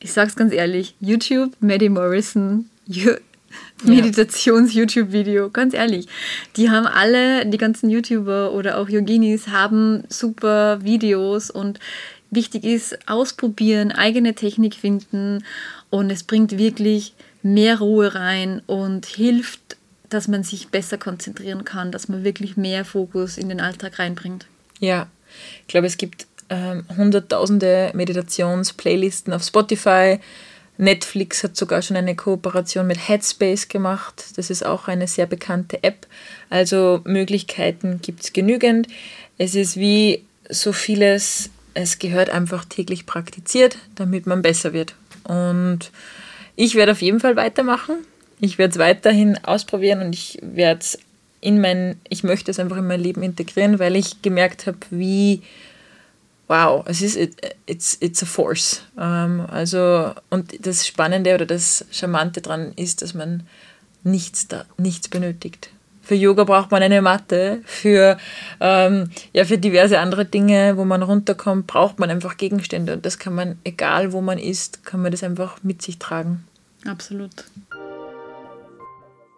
ich 0.02 0.12
sag's 0.12 0.36
ganz 0.36 0.52
ehrlich, 0.52 0.94
YouTube, 1.00 1.52
Maddie 1.60 1.88
Morrison, 1.88 2.68
Meditations-YouTube-Video, 3.84 5.50
ganz 5.50 5.74
ehrlich. 5.74 6.06
Die 6.56 6.70
haben 6.70 6.86
alle, 6.86 7.46
die 7.46 7.58
ganzen 7.58 7.90
YouTuber 7.90 8.52
oder 8.52 8.78
auch 8.78 8.88
Yoginis 8.88 9.48
haben 9.48 10.04
super 10.08 10.82
Videos 10.82 11.50
und 11.50 11.78
wichtig 12.30 12.64
ist, 12.64 13.08
ausprobieren, 13.08 13.92
eigene 13.92 14.34
Technik 14.34 14.74
finden 14.74 15.44
und 15.90 16.10
es 16.10 16.24
bringt 16.24 16.58
wirklich 16.58 17.14
mehr 17.42 17.78
Ruhe 17.78 18.14
rein 18.14 18.62
und 18.66 19.06
hilft, 19.06 19.76
dass 20.08 20.28
man 20.28 20.42
sich 20.42 20.68
besser 20.68 20.98
konzentrieren 20.98 21.64
kann, 21.64 21.92
dass 21.92 22.08
man 22.08 22.24
wirklich 22.24 22.56
mehr 22.56 22.84
Fokus 22.84 23.38
in 23.38 23.48
den 23.48 23.60
Alltag 23.60 23.98
reinbringt. 23.98 24.46
Ja, 24.80 25.08
ich 25.60 25.68
glaube, 25.68 25.86
es 25.86 25.96
gibt 25.96 26.26
ähm, 26.52 26.84
hunderttausende 26.96 27.90
Meditations-Playlisten 27.94 29.32
auf 29.32 29.42
Spotify. 29.42 30.18
Netflix 30.76 31.42
hat 31.42 31.56
sogar 31.56 31.80
schon 31.80 31.96
eine 31.96 32.14
Kooperation 32.14 32.86
mit 32.86 33.08
Headspace 33.08 33.68
gemacht. 33.68 34.24
Das 34.36 34.50
ist 34.50 34.64
auch 34.64 34.86
eine 34.86 35.06
sehr 35.06 35.26
bekannte 35.26 35.82
App. 35.82 36.06
Also 36.50 37.00
Möglichkeiten 37.04 38.00
gibt 38.02 38.22
es 38.22 38.32
genügend. 38.32 38.86
Es 39.38 39.54
ist 39.54 39.76
wie 39.76 40.24
so 40.50 40.72
vieles, 40.72 41.50
es 41.72 41.98
gehört 41.98 42.28
einfach 42.28 42.66
täglich 42.66 43.06
praktiziert, 43.06 43.78
damit 43.94 44.26
man 44.26 44.42
besser 44.42 44.74
wird. 44.74 44.94
Und 45.24 45.90
ich 46.54 46.74
werde 46.74 46.92
auf 46.92 47.00
jeden 47.00 47.20
Fall 47.20 47.36
weitermachen. 47.36 47.94
Ich 48.40 48.58
werde 48.58 48.72
es 48.72 48.78
weiterhin 48.78 49.38
ausprobieren 49.44 50.02
und 50.02 50.12
ich 50.14 50.38
werde 50.42 50.80
es 50.80 50.98
in 51.40 51.60
mein, 51.60 51.98
ich 52.08 52.24
möchte 52.24 52.50
es 52.50 52.58
einfach 52.58 52.76
in 52.76 52.86
mein 52.86 53.00
Leben 53.00 53.22
integrieren, 53.22 53.78
weil 53.78 53.96
ich 53.96 54.20
gemerkt 54.20 54.66
habe, 54.66 54.78
wie 54.90 55.42
wow, 56.52 56.84
es 56.86 57.00
ist 57.00 57.16
it's, 57.66 57.96
it's 58.00 58.22
a 58.22 58.26
force. 58.26 58.82
Ähm, 58.98 59.46
also, 59.50 60.12
und 60.28 60.66
das 60.66 60.86
Spannende 60.86 61.34
oder 61.34 61.46
das 61.46 61.86
Charmante 61.90 62.42
daran 62.42 62.72
ist, 62.76 63.00
dass 63.00 63.14
man 63.14 63.44
nichts, 64.04 64.48
da, 64.48 64.66
nichts 64.76 65.08
benötigt. 65.08 65.70
Für 66.02 66.14
Yoga 66.14 66.44
braucht 66.44 66.70
man 66.70 66.82
eine 66.82 67.00
Matte, 67.00 67.62
für, 67.64 68.18
ähm, 68.60 69.10
ja, 69.32 69.44
für 69.46 69.56
diverse 69.56 69.98
andere 69.98 70.26
Dinge, 70.26 70.76
wo 70.76 70.84
man 70.84 71.02
runterkommt, 71.02 71.66
braucht 71.66 71.98
man 71.98 72.10
einfach 72.10 72.36
Gegenstände. 72.36 72.92
Und 72.92 73.06
das 73.06 73.18
kann 73.18 73.34
man, 73.34 73.58
egal 73.64 74.12
wo 74.12 74.20
man 74.20 74.36
ist, 74.36 74.84
kann 74.84 75.00
man 75.00 75.10
das 75.10 75.22
einfach 75.22 75.62
mit 75.62 75.80
sich 75.80 75.98
tragen. 75.98 76.44
Absolut. 76.84 77.30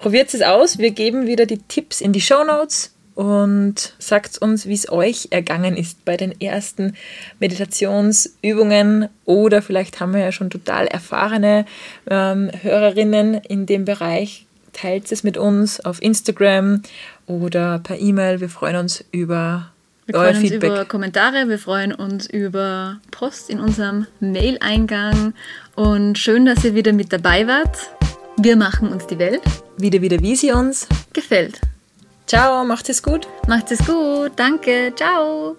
Probiert 0.01 0.35
es 0.35 0.43
aus. 0.43 0.79
Wir 0.79 0.91
geben 0.91 1.27
wieder 1.29 1.47
die 1.47 1.59
Tipps 1.59 2.01
in 2.01 2.13
die 2.13 2.21
Show 2.21 2.43
Notes 2.43 2.95
und 3.15 3.95
sagt 3.99 4.39
uns, 4.39 4.67
wie 4.67 4.75
es 4.75 4.91
euch 4.91 5.29
ergangen 5.31 5.77
ist 5.77 6.05
bei 6.05 6.17
den 6.17 6.41
ersten 6.41 6.95
Meditationsübungen 7.39 9.09
oder 9.25 9.63
vielleicht 9.63 10.01
haben 10.01 10.13
wir 10.13 10.21
ja 10.21 10.33
schon 10.33 10.51
total 10.51 10.87
erfahrene 10.87 11.65
ähm, 12.11 12.51
Hörerinnen 12.63 13.35
in 13.35 13.67
dem 13.67 13.85
Bereich. 13.85 14.47
Teilt 14.73 15.13
es 15.13 15.23
mit 15.23 15.37
uns 15.37 15.79
auf 15.81 16.03
Instagram 16.03 16.83
oder 17.27 17.79
per 17.79 17.99
E-Mail. 17.99 18.41
Wir 18.41 18.49
freuen 18.49 18.77
uns 18.77 19.05
über 19.13 19.71
wir 20.07 20.17
freuen 20.17 20.37
uns 20.37 20.51
über 20.51 20.85
Kommentare, 20.85 21.49
wir 21.49 21.59
freuen 21.59 21.95
uns 21.95 22.27
über 22.27 23.01
Post 23.11 23.49
in 23.49 23.59
unserem 23.59 24.07
Mail-Eingang 24.21 25.33
und 25.77 26.19
schön, 26.19 26.45
dass 26.45 26.63
ihr 26.63 26.75
wieder 26.75 26.93
mit 26.93 27.11
dabei 27.11 27.47
wart. 27.47 27.89
Wir 28.37 28.57
machen 28.57 28.93
uns 28.93 29.07
die 29.07 29.19
Welt. 29.19 29.41
Wieder, 29.79 30.03
wieder, 30.03 30.21
wie 30.21 30.37
sie 30.37 30.53
uns 30.53 30.89
gefällt. 31.15 31.61
Ciao, 32.27 32.65
macht 32.65 32.89
es 32.89 33.03
gut. 33.03 33.29
Macht 33.47 33.71
es 33.71 33.79
gut, 33.87 34.33
danke, 34.37 34.93
ciao. 34.97 35.57